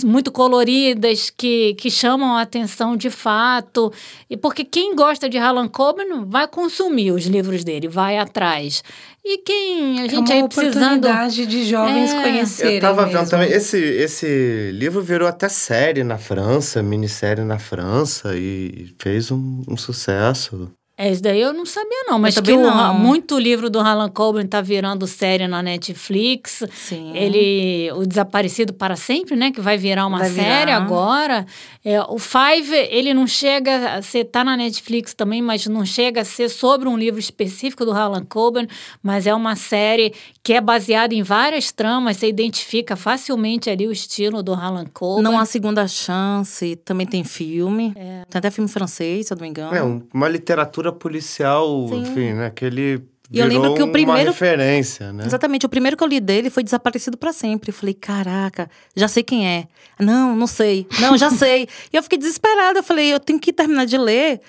muito 0.05 0.31
coloridas, 0.31 1.29
que, 1.29 1.73
que 1.73 1.91
chamam 1.91 2.37
a 2.37 2.41
atenção 2.41 2.95
de 2.95 3.09
fato. 3.09 3.91
E 4.29 4.37
porque 4.37 4.63
quem 4.63 4.95
gosta 4.95 5.27
de 5.27 5.37
Harlan 5.37 5.67
Coben 5.67 6.23
vai 6.25 6.47
consumir 6.47 7.11
os 7.11 7.25
livros 7.25 7.65
dele, 7.65 7.89
vai 7.89 8.17
atrás. 8.17 8.81
E 9.25 9.39
quem 9.39 9.99
a 9.99 10.05
É 10.05 10.09
gente 10.09 10.31
uma 10.31 10.33
aí 10.33 10.47
precisando 10.47 10.85
oportunidade 11.05 11.45
de 11.45 11.65
jovens 11.65 12.13
É. 12.13 12.21
conhecerem 12.23 12.75
Eu 12.75 12.81
tava 12.81 13.05
mesmo. 13.05 13.19
vendo 13.19 13.29
também, 13.29 13.51
esse, 13.51 13.77
esse 13.77 14.71
livro 14.73 15.01
virou 15.01 15.27
até 15.27 15.49
série 15.49 16.01
na 16.05 16.17
França, 16.17 16.81
minissérie 16.81 17.43
na 17.43 17.59
França, 17.59 18.37
e 18.37 18.95
fez 18.97 19.31
um, 19.31 19.63
um 19.67 19.75
sucesso. 19.75 20.71
É, 21.01 21.09
isso 21.11 21.23
daí 21.23 21.39
eu 21.39 21.53
não 21.53 21.65
sabia, 21.65 22.03
não. 22.07 22.19
Mas 22.19 22.35
que 22.35 22.41
também 22.41 22.57
o, 22.57 22.63
não. 22.69 22.93
muito 22.93 23.39
livro 23.39 23.69
do 23.69 23.79
Harlan 23.79 24.09
Coben 24.09 24.45
tá 24.45 24.59
virando 24.59 25.07
série 25.07 25.47
na 25.47 25.63
Netflix. 25.63 26.61
Sim. 26.73 27.15
Ele, 27.15 27.89
o 27.93 28.05
Desaparecido 28.05 28.73
para 28.73 28.97
Sempre, 28.97 29.37
né? 29.37 29.49
Que 29.49 29.61
vai 29.61 29.77
virar 29.77 30.05
uma 30.05 30.17
Vai 30.19 30.29
série 30.29 30.71
virar. 30.71 30.75
agora. 30.75 31.45
É, 31.85 32.01
o 32.01 32.19
Five, 32.19 32.75
ele 32.89 33.13
não 33.13 33.25
chega 33.25 33.93
a 33.95 34.01
ser, 34.01 34.25
tá 34.25 34.43
na 34.43 34.57
Netflix 34.57 35.13
também, 35.13 35.41
mas 35.41 35.65
não 35.67 35.85
chega 35.85 36.19
a 36.21 36.25
ser 36.25 36.49
sobre 36.49 36.89
um 36.89 36.97
livro 36.97 37.17
específico 37.17 37.85
do 37.85 37.91
Harlan 37.93 38.25
Coben, 38.25 38.67
mas 39.01 39.25
é 39.25 39.33
uma 39.33 39.55
série 39.55 40.13
que 40.43 40.51
é 40.51 40.59
baseada 40.59 41.15
em 41.15 41.23
várias 41.23 41.71
tramas, 41.71 42.17
você 42.17 42.27
identifica 42.27 42.97
facilmente 42.97 43.69
ali 43.69 43.87
o 43.87 43.91
estilo 43.93 44.43
do 44.43 44.53
Harlan 44.53 44.85
Coben. 44.93 45.23
Não 45.23 45.39
há 45.39 45.45
segunda 45.45 45.87
chance, 45.87 46.75
também 46.83 47.07
tem 47.07 47.23
filme. 47.23 47.93
Tem 48.29 48.39
até 48.39 48.51
filme 48.51 48.69
francês, 48.69 49.27
se 49.27 49.33
eu 49.33 49.37
não 49.37 49.43
me 49.43 49.49
engano. 49.49 49.73
É, 49.73 49.81
um- 49.81 50.01
uma 50.13 50.27
literatura 50.27 50.88
policial, 50.91 51.87
Sim. 51.89 52.01
enfim, 52.01 52.33
né? 52.33 52.49
Que 52.49 52.65
ele 52.65 53.03
E 53.31 53.39
eu 53.39 53.47
lembro 53.47 53.73
que 53.75 53.81
o 53.81 53.85
uma 53.85 53.91
primeiro- 53.91 54.31
referência, 54.31 55.11
né? 55.13 55.23
Exatamente, 55.25 55.65
o 55.65 55.69
primeiro 55.69 55.95
que 55.95 56.03
eu 56.03 56.07
li 56.07 56.19
dele 56.19 56.49
foi 56.49 56.63
Desaparecido 56.63 57.17
pra 57.17 57.31
Sempre. 57.31 57.69
Eu 57.69 57.73
falei, 57.73 57.93
caraca, 57.93 58.69
já 58.95 59.07
sei 59.07 59.23
quem 59.23 59.47
é. 59.47 59.67
Não, 59.99 60.35
não 60.35 60.47
sei. 60.47 60.87
Não, 60.99 61.17
já 61.17 61.29
sei. 61.31 61.67
E 61.93 61.97
eu 61.97 62.03
fiquei 62.03 62.17
desesperada. 62.17 62.79
Eu 62.79 62.83
falei, 62.83 63.13
eu 63.13 63.19
tenho 63.19 63.39
que 63.39 63.53
terminar 63.53 63.85
de 63.85 63.97
ler, 63.97 64.41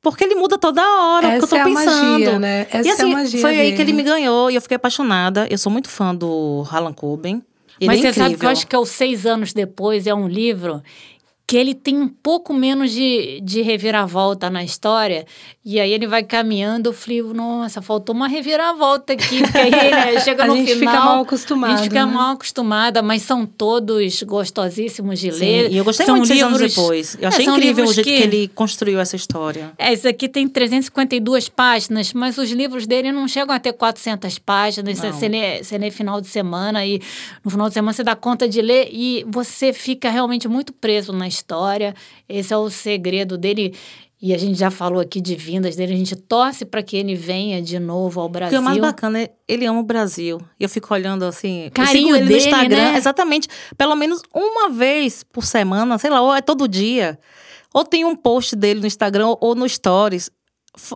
porque 0.00 0.24
ele 0.24 0.34
muda 0.34 0.56
toda 0.58 0.80
hora, 0.82 1.28
Essa 1.28 1.40
porque 1.40 1.54
eu 1.54 1.58
é 1.58 1.62
tô 1.64 1.68
a 1.70 1.74
pensando. 1.74 2.10
magia, 2.12 2.38
né? 2.38 2.66
Essa 2.72 2.88
e 2.88 2.90
assim, 2.90 3.02
é 3.02 3.12
a 3.14 3.18
magia 3.18 3.40
foi 3.40 3.50
aí 3.50 3.56
dele. 3.58 3.76
que 3.76 3.82
ele 3.82 3.92
me 3.92 4.02
ganhou 4.02 4.50
e 4.50 4.54
eu 4.54 4.62
fiquei 4.62 4.76
apaixonada. 4.76 5.46
Eu 5.50 5.58
sou 5.58 5.70
muito 5.70 5.88
fã 5.88 6.14
do 6.14 6.64
Harlan 6.70 6.92
Coben. 6.92 7.42
Ele 7.80 7.88
Mas 7.88 7.98
é 7.98 8.02
você 8.02 8.08
incrível. 8.08 8.24
sabe 8.24 8.36
que 8.38 8.46
eu 8.46 8.50
acho 8.50 8.66
que 8.66 8.76
é 8.76 8.78
o 8.78 8.84
Seis 8.86 9.26
Anos 9.26 9.52
Depois, 9.52 10.06
é 10.06 10.14
um 10.14 10.28
livro 10.28 10.82
que 11.52 11.56
ele 11.58 11.74
tem 11.74 11.98
um 12.00 12.08
pouco 12.08 12.54
menos 12.54 12.90
de, 12.92 13.38
de 13.42 13.60
reviravolta 13.60 14.48
na 14.48 14.64
história. 14.64 15.26
E 15.62 15.78
aí 15.78 15.92
ele 15.92 16.06
vai 16.06 16.22
caminhando, 16.24 16.88
eu 16.88 16.92
falei, 16.94 17.22
nossa, 17.22 17.82
faltou 17.82 18.14
uma 18.16 18.26
reviravolta 18.26 19.12
aqui. 19.12 19.42
Porque 19.42 19.58
aí 19.58 19.70
né, 19.90 20.18
chega 20.24 20.44
A 20.44 20.46
no 20.46 20.56
gente 20.56 20.74
final... 20.76 20.94
fica 20.94 21.04
mal 21.04 21.20
acostumado, 21.22 21.72
A 21.72 21.76
gente 21.76 21.84
fica 21.90 22.06
né? 22.06 22.12
mal 22.12 22.32
acostumada, 22.32 23.02
mas 23.02 23.20
são 23.20 23.44
todos 23.44 24.22
gostosíssimos 24.22 25.20
de 25.20 25.30
Sim, 25.30 25.38
ler. 25.40 25.70
e 25.72 25.76
eu 25.76 25.84
gostei 25.84 26.06
são 26.06 26.16
muito 26.16 26.32
anos 26.32 26.58
livros- 26.58 26.74
depois. 26.74 27.14
Eu 27.20 27.24
É, 27.24 27.26
achei 27.26 27.44
são 27.44 27.56
incrível 27.58 27.84
o 27.84 27.92
jeito 27.92 28.06
que... 28.06 28.14
ele 28.14 28.48
construiu 28.54 28.98
essa 28.98 29.14
história. 29.14 29.72
é, 29.76 29.92
esse 29.92 30.08
aqui 30.08 30.30
tem 30.30 30.48
352 30.48 31.50
páginas, 31.50 32.14
mas 32.14 32.38
os 32.38 32.50
livros 32.50 32.86
dele 32.86 33.12
não 33.12 33.28
chegam 33.28 33.54
a 33.54 33.58
ter 33.58 33.74
400 33.74 34.38
páginas. 34.38 34.98
Você, 34.98 35.06
Não. 35.06 35.12
você, 35.12 35.28
lê, 35.28 35.62
você 35.62 35.76
lê 35.76 35.90
final 35.90 36.18
de 36.18 36.28
semana 36.28 36.86
e 36.86 36.98
no 37.44 37.50
final 37.50 37.68
de 37.68 37.74
semana 37.74 37.92
você 37.92 38.02
dá 38.02 38.16
conta 38.16 38.48
de 38.48 38.62
ler 38.62 38.88
e 38.90 39.22
você 39.28 39.70
fica 39.74 40.08
realmente 40.08 40.48
muito 40.48 40.72
preso 40.72 41.12
na 41.12 41.28
história. 41.28 41.41
Esse 42.28 42.52
é 42.52 42.56
o 42.56 42.68
segredo 42.70 43.36
dele. 43.38 43.74
E 44.24 44.32
a 44.32 44.38
gente 44.38 44.56
já 44.56 44.70
falou 44.70 45.00
aqui 45.00 45.20
de 45.20 45.34
vindas 45.34 45.74
dele, 45.74 45.94
a 45.94 45.96
gente 45.96 46.14
torce 46.14 46.64
para 46.64 46.80
que 46.80 46.96
ele 46.96 47.16
venha 47.16 47.60
de 47.60 47.80
novo 47.80 48.20
ao 48.20 48.26
O 48.26 48.28
que 48.28 48.34
Brasil. 48.34 48.58
é 48.58 48.60
mais 48.60 48.78
bacana 48.78 49.20
é 49.20 49.30
ele 49.48 49.66
ama 49.66 49.80
o 49.80 49.82
Brasil. 49.82 50.40
E 50.60 50.62
eu 50.62 50.68
fico 50.68 50.94
olhando 50.94 51.24
assim. 51.24 51.68
Carinho 51.74 52.10
eu 52.10 52.14
sigo 52.14 52.16
ele 52.16 52.28
dele, 52.28 52.40
no 52.40 52.46
Instagram. 52.46 52.76
né? 52.92 52.96
Exatamente. 52.96 53.48
Pelo 53.76 53.96
menos 53.96 54.22
uma 54.32 54.68
vez 54.70 55.24
por 55.24 55.44
semana, 55.44 55.98
sei 55.98 56.08
lá, 56.08 56.20
ou 56.22 56.32
é 56.32 56.40
todo 56.40 56.68
dia. 56.68 57.18
Ou 57.74 57.84
tem 57.84 58.04
um 58.04 58.14
post 58.14 58.54
dele 58.54 58.78
no 58.80 58.86
Instagram 58.86 59.26
ou- 59.26 59.38
ou 59.40 59.54
no 59.56 59.68
Stories. 59.68 60.30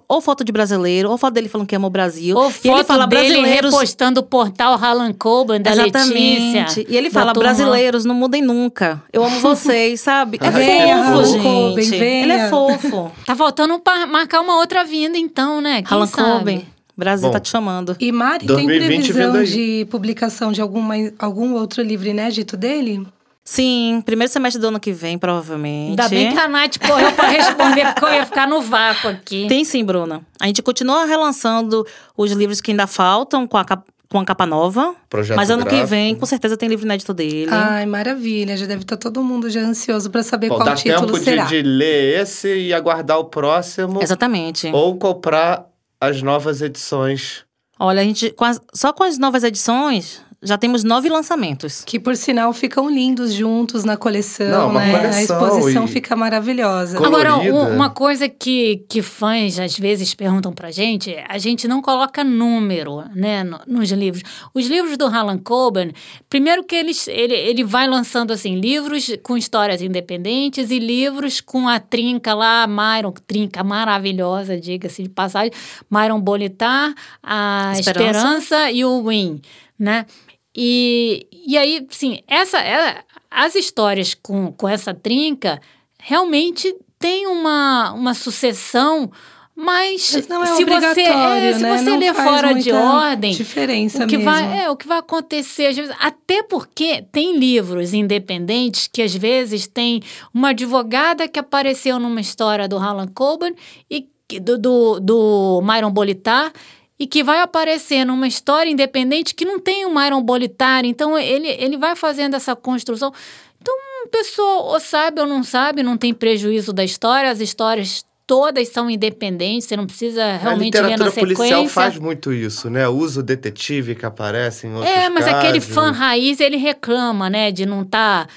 Ou 0.09 0.23
foto 0.23 0.43
de 0.43 0.51
brasileiro, 0.51 1.11
ou 1.11 1.19
foto 1.19 1.35
dele 1.35 1.51
falando 1.51 1.67
que 1.67 1.77
ama 1.77 1.87
o 1.87 1.91
Brasil. 1.91 2.35
Ou 2.35 2.49
e 2.49 2.53
foto 2.53 2.67
ele 2.77 2.85
fala 2.85 3.07
dele 3.07 3.29
brasileiros. 3.29 3.73
repostando 3.75 4.21
o 4.21 4.23
portal 4.23 4.73
Harlan 4.75 5.13
Coben 5.13 5.61
da 5.61 5.73
Exatamente. 5.73 6.57
Letícia. 6.59 6.87
E 6.89 6.97
ele 6.97 7.11
fala: 7.11 7.35
turma. 7.35 7.51
brasileiros, 7.51 8.05
não 8.07 8.15
mudem 8.15 8.41
nunca. 8.41 9.03
Eu 9.13 9.23
amo 9.23 9.39
vocês, 9.41 10.01
sabe? 10.01 10.39
É 10.41 10.49
Venha, 10.51 10.97
fofo, 10.97 11.09
Harlan 11.11 11.25
gente. 11.27 11.43
Coben, 11.43 11.91
venha. 11.91 12.23
Ele 12.23 12.33
é 12.33 12.49
fofo. 12.49 13.13
Tá 13.27 13.37
faltando 13.37 13.79
pa- 13.79 14.07
marcar 14.07 14.41
uma 14.41 14.57
outra 14.57 14.83
vinda 14.83 15.19
então, 15.19 15.61
né? 15.61 15.83
Quem 15.83 15.93
Harlan 15.93 16.07
sabe? 16.07 16.45
Brasil 16.53 16.67
Brasil 16.97 17.29
Bom. 17.29 17.33
tá 17.35 17.41
te 17.41 17.51
chamando. 17.51 17.95
E 18.01 18.11
Mari, 18.11 18.47
2020 18.47 18.89
tem 18.89 19.13
previsão 19.13 19.45
de 19.45 19.87
publicação 19.91 20.51
de 20.51 20.63
alguma, 20.63 20.95
algum 21.19 21.53
outro 21.53 21.83
livro 21.83 22.09
inédito 22.09 22.57
dele? 22.57 23.07
Sim, 23.49 24.03
primeiro 24.05 24.33
semestre 24.33 24.61
do 24.61 24.67
ano 24.67 24.81
que 24.81 24.91
vem, 24.93 25.17
provavelmente. 25.17 25.91
Ainda 25.91 26.09
bem 26.09 26.33
que 26.33 26.39
a 26.39 26.49
Nath 26.49 26.79
correu 26.85 27.13
pra 27.13 27.29
responder, 27.29 27.93
porque 27.95 28.05
eu 28.05 28.15
ia 28.15 28.27
ficar 28.27 28.49
no 28.49 28.61
vácuo 28.61 29.09
aqui. 29.09 29.47
Tem 29.49 29.65
sim, 29.65 29.85
Bruna. 29.85 30.21
A 30.41 30.47
gente 30.49 30.61
continua 30.63 31.05
relançando 31.05 31.87
os 32.17 32.33
livros 32.33 32.61
que 32.61 32.73
ainda 32.73 32.89
faltam 32.89 33.47
com 33.47 33.57
a 33.57 33.65
capa, 33.65 33.85
com 34.11 34.19
a 34.19 34.25
capa 34.25 34.45
nova. 34.47 34.97
Projeto 35.09 35.37
mas 35.37 35.49
ano 35.49 35.63
que 35.63 35.69
gráfico. 35.71 35.87
vem, 35.91 36.17
com 36.17 36.27
certeza, 36.27 36.57
tem 36.57 36.69
livro 36.69 36.85
inédito 36.85 37.15
dele. 37.15 37.49
Ai, 37.53 37.87
maravilha. 37.87 38.57
Já 38.57 38.67
deve 38.67 38.83
estar 38.83 38.97
todo 38.97 39.23
mundo 39.23 39.49
já 39.49 39.61
ansioso 39.61 40.11
para 40.11 40.25
saber 40.25 40.49
Bom, 40.49 40.57
qual 40.57 40.67
dá 40.67 40.75
título 40.75 41.07
tempo 41.07 41.19
de, 41.21 41.25
será. 41.25 41.45
de 41.45 41.63
ler 41.63 42.23
esse 42.23 42.53
e 42.53 42.75
aguardar 42.75 43.19
o 43.21 43.27
próximo. 43.27 44.03
Exatamente. 44.03 44.67
Ou 44.73 44.97
comprar 44.99 45.67
as 46.01 46.21
novas 46.21 46.61
edições. 46.63 47.45
Olha, 47.79 48.01
a 48.01 48.05
gente. 48.05 48.31
com 48.31 48.45
as- 48.45 48.61
só 48.75 48.93
com 48.93 49.05
as 49.05 49.19
novas 49.19 49.45
edições, 49.45 50.21
já 50.43 50.57
temos 50.59 50.85
nove 50.85 51.09
lançamentos. 51.09 51.83
Que, 51.85 51.99
por 51.99 52.17
sinal, 52.17 52.53
ficam 52.53 52.89
lindos 52.91 53.33
juntos 53.33 53.85
na 53.85 53.97
coleção, 53.97 54.49
Não, 54.51 54.71
uma 54.71 54.81
né? 54.81 54.91
coleção 54.93 55.19
a 55.19 55.23
exposição 55.23 55.85
e- 55.85 55.89
fica 55.89 56.15
maravilhosa. 56.15 56.99
Co- 56.99 57.05
Agora, 57.05 57.31
colorida. 57.33 57.55
um- 57.55 57.75
uma 57.75 57.91
coisa 57.91 58.29
que, 58.29 58.85
que 58.89 59.03
fãs 59.03 59.59
às 59.59 59.79
vezes 59.79 60.15
perguntam 60.15 60.53
pra 60.53 60.71
gente, 60.71 61.15
a 61.29 61.39
gente 61.39 61.67
não 61.67 61.81
coloca 61.83 62.23
número, 62.23 63.03
né, 63.15 63.43
no- 63.45 63.61
nos 63.67 63.91
livros. 63.91 64.23
Os 64.55 64.67
livros 64.67 64.97
do 64.97 65.07
Harlan 65.07 65.39
Coben, 65.39 65.93
primeiro 66.29 66.63
que 66.65 66.77
eles, 66.77 67.09
ele, 67.09 67.35
ele 67.35 67.65
vai 67.65 67.89
lançando, 67.89 68.33
assim, 68.33 68.55
livros 68.61 69.11
com 69.23 69.37
histórias 69.37 69.81
independentes 69.83 70.71
e 70.71 70.79
livros 70.79 71.41
com 71.41 71.69
a 71.69 71.81
trinca 71.81 72.35
lá, 72.35 72.67
Myron, 72.67 73.13
trinca 73.27 73.65
maravilhosa, 73.65 74.59
diga-se 74.61 75.03
de 75.03 75.09
passagem, 75.09 75.51
Myron 75.91 76.21
Bolitar, 76.21 76.95
a 77.23 77.73
Esperança. 77.79 78.19
Esperança, 78.19 78.71
e 78.71 78.85
o 78.85 79.09
Win, 79.09 79.41
né? 79.79 80.07
E, 80.55 81.27
e 81.47 81.59
aí, 81.59 81.87
sim, 81.91 82.21
essa, 82.27 82.59
é, 82.59 83.03
as 83.31 83.55
histórias 83.55 84.15
com, 84.15 84.51
com 84.53 84.69
essa 84.69 84.95
trinca 84.95 85.61
realmente 85.99 86.75
tem 86.99 87.27
uma, 87.27 87.93
uma 87.93 88.15
sucessão, 88.15 89.11
mas, 89.55 90.13
Mas 90.13 90.29
não 90.29 90.43
é 90.45 90.47
se 90.49 90.65
você, 90.65 91.01
é, 91.01 91.53
se 91.55 91.63
né? 91.63 91.79
você 91.79 91.85
Não 91.91 91.99
ler 91.99 92.15
fora 92.15 92.55
de 92.55 92.73
ordem, 92.73 93.33
diferença 93.33 94.05
o 94.05 94.07
que 94.07 94.19
mesmo. 94.19 94.31
vai 94.31 94.65
é 94.65 94.71
o 94.71 94.77
que 94.77 94.87
vai 94.87 94.99
acontecer 94.99 95.69
às 95.69 95.77
vezes, 95.77 95.95
até 95.99 96.43
porque 96.43 97.03
tem 97.11 97.39
livros 97.39 97.95
independentes 97.95 98.87
que 98.87 99.01
às 99.01 99.15
vezes 99.15 99.67
tem 99.67 100.03
uma 100.33 100.51
advogada 100.51 101.27
que 101.27 101.39
apareceu 101.39 101.99
numa 101.99 102.21
história 102.21 102.69
do 102.69 102.77
Harlan 102.77 103.09
Coben 103.09 103.55
e 103.91 104.07
do, 104.41 104.59
do, 104.59 105.01
do 105.01 105.63
Myron 105.63 105.91
Bolitar 105.91 106.53
e 106.99 107.07
que 107.07 107.23
vai 107.23 107.41
aparecer 107.41 108.05
numa 108.05 108.27
história 108.27 108.71
independente 108.71 109.35
que 109.35 109.45
não 109.45 109.59
tem 109.59 109.85
o 109.85 109.95
Myron 109.95 110.23
Bolitar, 110.23 110.85
então 110.85 111.19
ele, 111.19 111.49
ele 111.49 111.77
vai 111.77 111.95
fazendo 111.95 112.35
essa 112.35 112.57
construção. 112.57 113.13
Então, 113.61 113.75
pessoa 114.11 114.73
ou 114.73 114.81
sabe 114.81 115.21
ou 115.21 115.27
não 115.27 115.43
sabe, 115.43 115.83
não 115.83 115.97
tem 115.97 116.15
prejuízo 116.15 116.73
da 116.73 116.85
história, 116.85 117.31
as 117.31 117.41
histórias 117.41 118.06
todas 118.27 118.69
são 118.69 118.91
independentes, 118.91 119.69
você 119.69 119.77
não 119.77 119.87
precisa 119.87 120.37
realmente 120.37 120.77
a 120.77 120.83
ler 120.83 120.99
na 120.99 121.07
literatura 121.07 121.21
policial 121.21 121.47
sequência. 121.47 121.69
faz 121.69 121.99
muito 121.99 122.33
isso, 122.33 122.69
né? 122.69 122.89
Usa 122.89 123.21
o 123.21 123.23
detetive 123.23 123.95
que 123.95 124.05
aparece 124.05 124.67
em 124.67 124.75
outros 124.75 124.91
É, 124.91 125.09
mas 125.09 125.27
aquele 125.29 125.61
casos. 125.61 125.75
fã 125.75 125.93
raiz, 125.93 126.41
ele 126.41 126.57
reclama, 126.57 127.31
né, 127.31 127.53
de 127.53 127.65
não 127.65 127.83
estar 127.83 128.29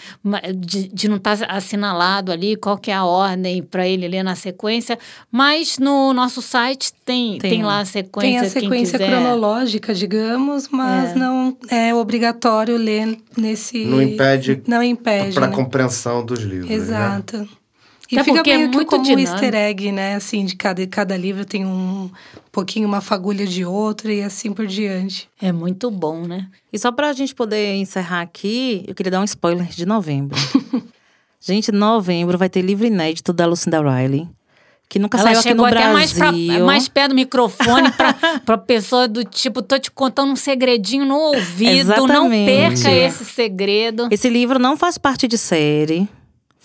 de, 0.56 0.88
de 0.90 1.10
não 1.10 1.18
tá 1.18 1.36
assinalado 1.48 2.32
ali 2.32 2.56
qual 2.56 2.78
que 2.78 2.92
é 2.92 2.94
a 2.94 3.04
ordem 3.04 3.64
para 3.64 3.88
ele 3.88 4.08
ler 4.08 4.22
na 4.22 4.36
sequência, 4.36 4.98
mas 5.32 5.80
no 5.80 6.14
nosso 6.14 6.42
site 6.42 6.94
tem, 7.04 7.40
tem. 7.40 7.50
Tem. 7.50 7.64
lá 7.64 7.80
a 7.80 7.86
sequência, 7.86 8.30
Tem 8.30 8.38
a 8.38 8.50
sequência 8.50 9.00
cronológica, 9.00 9.94
digamos, 9.94 10.68
mas 10.70 11.16
não 11.16 11.58
é 11.70 11.94
obrigatório 11.96 12.78
ler 12.78 13.18
nesse. 13.36 13.86
Não 13.86 14.02
impede 14.02 14.62
Não 14.68 14.84
impede. 14.84 15.34
Para 15.34 15.48
né? 15.48 15.56
compreensão 15.56 16.24
dos 16.24 16.42
livros, 16.42 16.70
né? 16.88 17.24
E 18.12 18.16
Até 18.16 18.24
fica 18.24 18.38
porque 18.38 18.50
é 18.50 18.58
meio 18.58 18.70
que 18.70 18.76
muito 18.76 18.90
como 18.90 19.02
um 19.02 19.06
dinâmico. 19.06 19.32
easter 19.34 19.54
egg, 19.54 19.92
né? 19.92 20.16
Assim, 20.16 20.44
de 20.44 20.56
cada, 20.56 20.86
cada 20.88 21.16
livro 21.16 21.46
tem 21.46 21.64
um 21.66 22.10
pouquinho 22.52 22.88
uma 22.88 23.02
fagulha 23.02 23.46
de 23.46 23.64
outro 23.64 24.12
e 24.12 24.24
assim 24.24 24.52
por 24.52 24.66
diante. 24.66 25.30
É 25.40 25.52
muito 25.52 25.92
bom, 25.92 26.26
né? 26.26 26.48
E 26.74 26.80
só 26.80 26.92
pra 26.92 27.14
gente 27.14 27.36
poder 27.36 27.76
encerrar 27.76 28.22
aqui, 28.22 28.84
eu 28.88 28.96
queria 28.96 29.12
dar 29.12 29.22
um 29.22 29.26
spoiler 29.26 29.68
de 29.68 29.86
novembro. 29.86 30.36
gente, 31.40 31.72
novembro 31.72 32.36
vai 32.38 32.50
ter 32.50 32.62
livro 32.62 32.88
inédito 32.88 33.32
da 33.32 33.46
Lucinda 33.46 33.80
Riley. 33.80 34.28
Que 34.90 34.98
nunca 34.98 35.20
Ela 35.20 35.26
saiu 35.28 35.40
aqui 35.40 35.50
chegou 35.50 35.68
no 35.68 35.72
até 35.72 35.76
Brasil. 35.76 35.94
mais, 35.94 36.14
pra, 36.14 36.66
mais 36.66 36.88
perto 36.90 37.10
do 37.10 37.16
microfone 37.16 37.92
pra, 37.92 38.14
pra 38.44 38.58
pessoa 38.58 39.08
do 39.08 39.24
tipo, 39.24 39.62
tô 39.62 39.78
te 39.78 39.92
contando 39.92 40.32
um 40.32 40.36
segredinho 40.36 41.06
no 41.06 41.16
ouvido, 41.16 41.90
não 42.08 42.26
Exatamente. 42.26 42.46
perca 42.52 42.92
esse 42.92 43.24
segredo. 43.24 44.08
Esse 44.10 44.28
livro 44.28 44.58
não 44.58 44.76
faz 44.76 44.98
parte 44.98 45.28
de 45.28 45.38
série. 45.38 46.10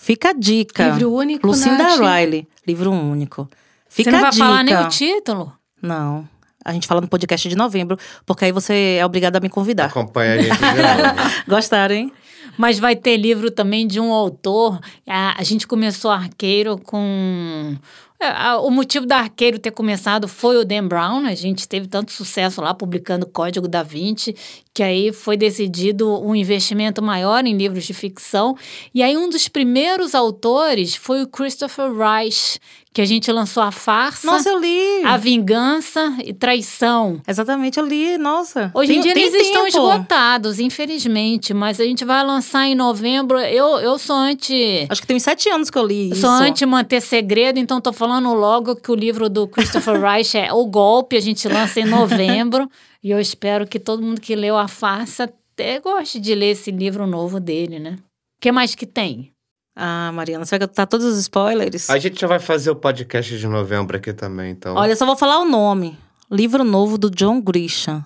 Fica 0.04 0.28
a 0.28 0.32
dica. 0.34 0.88
Livro 0.88 1.14
único, 1.14 1.46
Lucinda 1.46 1.78
Nath? 1.78 1.98
Riley. 1.98 2.46
Livro 2.66 2.90
único. 2.92 3.48
Fica 3.88 4.10
Você 4.10 4.16
não 4.16 4.18
a 4.18 4.22
vai 4.22 4.30
dica. 4.32 4.44
falar 4.44 4.62
nem 4.62 4.76
o 4.76 4.88
título? 4.88 5.52
Não. 5.80 6.28
A 6.62 6.74
gente 6.74 6.86
fala 6.86 7.00
no 7.00 7.08
podcast 7.08 7.48
de 7.48 7.56
novembro, 7.56 7.96
porque 8.26 8.44
aí 8.44 8.52
você 8.52 8.98
é 9.00 9.06
obrigado 9.06 9.36
a 9.36 9.40
me 9.40 9.48
convidar. 9.48 9.86
Acompanha 9.86 10.34
a 10.34 10.42
gente. 10.42 10.58
Gostaram, 11.48 11.94
hein? 11.94 12.12
Mas 12.58 12.78
vai 12.78 12.94
ter 12.94 13.16
livro 13.16 13.50
também 13.50 13.86
de 13.86 13.98
um 13.98 14.12
autor. 14.12 14.78
A, 15.08 15.42
gente 15.42 15.66
começou 15.66 16.10
Arqueiro 16.10 16.76
com. 16.78 17.74
é, 18.20 18.54
o 18.56 18.70
motivo 18.70 19.06
da 19.06 19.20
Arqueiro 19.20 19.58
ter 19.58 19.70
começado 19.70 20.28
foi 20.28 20.58
o 20.58 20.64
Dan 20.66 20.86
Brown. 20.86 21.24
A 21.26 21.34
gente 21.34 21.66
teve 21.66 21.86
tanto 21.88 22.12
sucesso 22.12 22.60
lá 22.60 22.74
publicando 22.74 23.26
Código 23.26 23.66
da 23.66 23.82
Vinci, 23.82 24.36
que 24.74 24.82
aí 24.82 25.12
foi 25.12 25.36
decidido 25.36 26.20
um 26.20 26.34
investimento 26.34 27.00
maior 27.00 27.46
em 27.46 27.56
livros 27.56 27.84
de 27.84 27.94
ficção. 27.94 28.56
E 28.92 29.04
aí, 29.04 29.16
um 29.16 29.28
dos 29.28 29.46
primeiros 29.46 30.16
autores 30.16 30.96
foi 30.96 31.22
o 31.22 31.28
Christopher 31.28 31.92
Reich, 31.94 32.58
que 32.92 33.00
a 33.00 33.04
gente 33.04 33.30
lançou 33.30 33.62
a 33.62 33.70
farsa, 33.70 34.26
Nossa, 34.26 34.48
eu 34.48 34.58
li. 34.58 35.04
a 35.04 35.16
vingança 35.16 36.16
e 36.24 36.32
traição. 36.32 37.20
Exatamente, 37.26 37.78
eu 37.78 37.86
li. 37.86 38.18
Nossa. 38.18 38.72
Hoje 38.74 38.90
em 38.92 38.94
Tem- 38.94 39.02
dia 39.02 39.14
tem 39.14 39.22
eles 39.24 39.46
estão 39.46 39.64
tempo. 39.64 39.76
esgotados, 39.78 40.58
infelizmente, 40.60 41.54
mas 41.54 41.80
a 41.80 41.84
gente 41.84 42.04
vai 42.04 42.24
lançar 42.24 42.66
em 42.66 42.74
novembro. 42.74 43.38
Eu, 43.38 43.78
eu 43.78 43.96
sou 43.98 44.16
anti. 44.16 44.86
Acho 44.88 45.00
que 45.00 45.06
tem 45.06 45.16
uns 45.16 45.22
sete 45.22 45.48
anos 45.48 45.70
que 45.70 45.78
eu 45.78 45.86
li 45.86 46.08
eu 46.08 46.12
isso. 46.14 46.20
Sou 46.22 46.30
anti 46.30 46.66
manter 46.66 47.00
segredo, 47.00 47.58
então 47.60 47.80
tô 47.80 47.92
falando 47.92 48.32
logo 48.34 48.74
que 48.76 48.90
o 48.90 48.94
livro 48.94 49.28
do 49.28 49.46
Christopher 49.46 50.00
Reich 50.02 50.36
é 50.36 50.52
O 50.52 50.66
Golpe, 50.66 51.16
a 51.16 51.20
gente 51.20 51.46
lança 51.48 51.78
em 51.80 51.84
novembro. 51.86 52.68
E 53.04 53.10
eu 53.10 53.20
espero 53.20 53.66
que 53.66 53.78
todo 53.78 54.02
mundo 54.02 54.18
que 54.18 54.34
leu 54.34 54.56
a 54.56 54.66
farsa 54.66 55.24
até 55.24 55.78
goste 55.78 56.18
de 56.18 56.34
ler 56.34 56.52
esse 56.52 56.70
livro 56.70 57.06
novo 57.06 57.38
dele, 57.38 57.78
né? 57.78 57.98
O 58.38 58.40
que 58.40 58.50
mais 58.50 58.74
que 58.74 58.86
tem? 58.86 59.30
Ah, 59.76 60.10
Mariana, 60.14 60.46
você 60.46 60.56
vai 60.56 60.66
contar 60.66 60.86
todos 60.86 61.04
os 61.04 61.18
spoilers? 61.18 61.90
A 61.90 61.98
gente 61.98 62.18
já 62.18 62.26
vai 62.26 62.38
fazer 62.40 62.70
o 62.70 62.76
podcast 62.76 63.36
de 63.38 63.46
novembro 63.46 63.98
aqui 63.98 64.14
também, 64.14 64.52
então. 64.52 64.74
Olha, 64.74 64.96
só 64.96 65.04
vou 65.04 65.16
falar 65.16 65.38
o 65.40 65.44
nome. 65.44 65.98
Livro 66.30 66.64
novo 66.64 66.96
do 66.96 67.10
John 67.10 67.42
Grisham. 67.42 68.02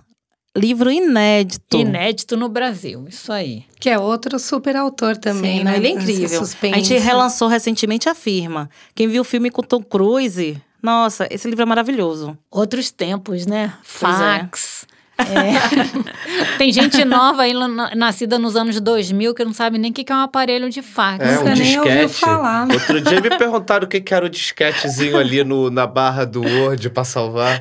Livro 0.56 0.90
inédito. 0.90 1.76
Inédito 1.76 2.36
no 2.36 2.48
Brasil, 2.48 3.06
isso 3.06 3.30
aí. 3.30 3.64
Que 3.78 3.90
é 3.90 3.98
outro 3.98 4.36
super 4.40 4.74
autor 4.74 5.16
também, 5.16 5.58
Sim, 5.58 5.64
né? 5.64 5.76
ele 5.76 5.88
é 5.88 5.90
incrível. 5.90 6.40
suspense. 6.40 6.74
A 6.74 6.78
gente 6.78 6.98
relançou 6.98 7.46
recentemente 7.46 8.08
a 8.08 8.14
firma. 8.14 8.68
Quem 8.94 9.06
viu 9.06 9.22
o 9.22 9.24
filme 9.24 9.50
com 9.50 9.62
Tom 9.62 9.82
Cruise, 9.82 10.60
nossa, 10.82 11.28
esse 11.30 11.48
livro 11.48 11.62
é 11.62 11.66
maravilhoso. 11.66 12.36
Outros 12.50 12.90
tempos, 12.90 13.46
né? 13.46 13.74
Pois 14.00 14.20
é. 14.20 14.38
Fax. 14.40 14.77
É. 15.18 16.56
Tem 16.58 16.72
gente 16.72 17.04
nova 17.04 17.42
aí, 17.42 17.52
na- 17.52 17.94
nascida 17.94 18.38
nos 18.38 18.54
anos 18.56 18.80
2000, 18.80 19.34
que 19.34 19.44
não 19.44 19.52
sabe 19.52 19.76
nem 19.78 19.90
o 19.90 19.94
que 19.94 20.04
que 20.04 20.12
é 20.12 20.14
um 20.14 20.20
aparelho 20.20 20.70
de 20.70 20.80
fax. 20.80 21.24
É, 21.24 21.34
Nunca 21.34 21.50
um 21.50 21.54
nem 21.54 21.78
ouviu 21.78 22.08
falar. 22.08 22.68
Outro 22.70 23.00
dia 23.00 23.20
me 23.20 23.30
perguntaram 23.36 23.84
o 23.84 23.88
que 23.88 24.00
que 24.00 24.14
era 24.14 24.24
o 24.24 24.28
disquetezinho 24.28 25.18
ali 25.18 25.42
no, 25.42 25.70
na 25.70 25.86
barra 25.86 26.24
do 26.24 26.40
Word 26.42 26.88
pra 26.90 27.04
salvar. 27.04 27.60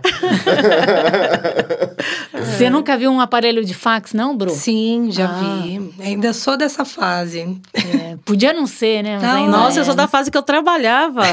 Você 2.33 2.69
nunca 2.69 2.95
viu 2.97 3.11
um 3.11 3.19
aparelho 3.19 3.63
de 3.65 3.73
fax, 3.73 4.13
não, 4.13 4.35
Bru? 4.37 4.49
Sim, 4.51 5.09
já 5.11 5.25
Ah. 5.25 5.61
vi. 5.63 5.91
Ainda 5.99 6.33
sou 6.33 6.57
dessa 6.57 6.85
fase. 6.85 7.59
É, 7.73 8.15
podia 8.25 8.53
não 8.53 8.65
ser, 8.67 9.03
né? 9.03 9.19
Não, 9.19 9.47
Nossa, 9.47 9.79
é. 9.79 9.81
eu 9.81 9.85
sou 9.85 9.95
da 9.95 10.07
fase 10.07 10.29
que 10.31 10.37
eu 10.37 10.43
trabalhava 10.43 11.23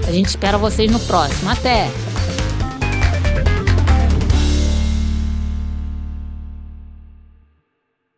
A 0.06 0.12
gente 0.12 0.26
espera 0.28 0.58
vocês 0.58 0.90
no 0.90 0.98
próximo. 1.00 1.50
Até! 1.50 1.88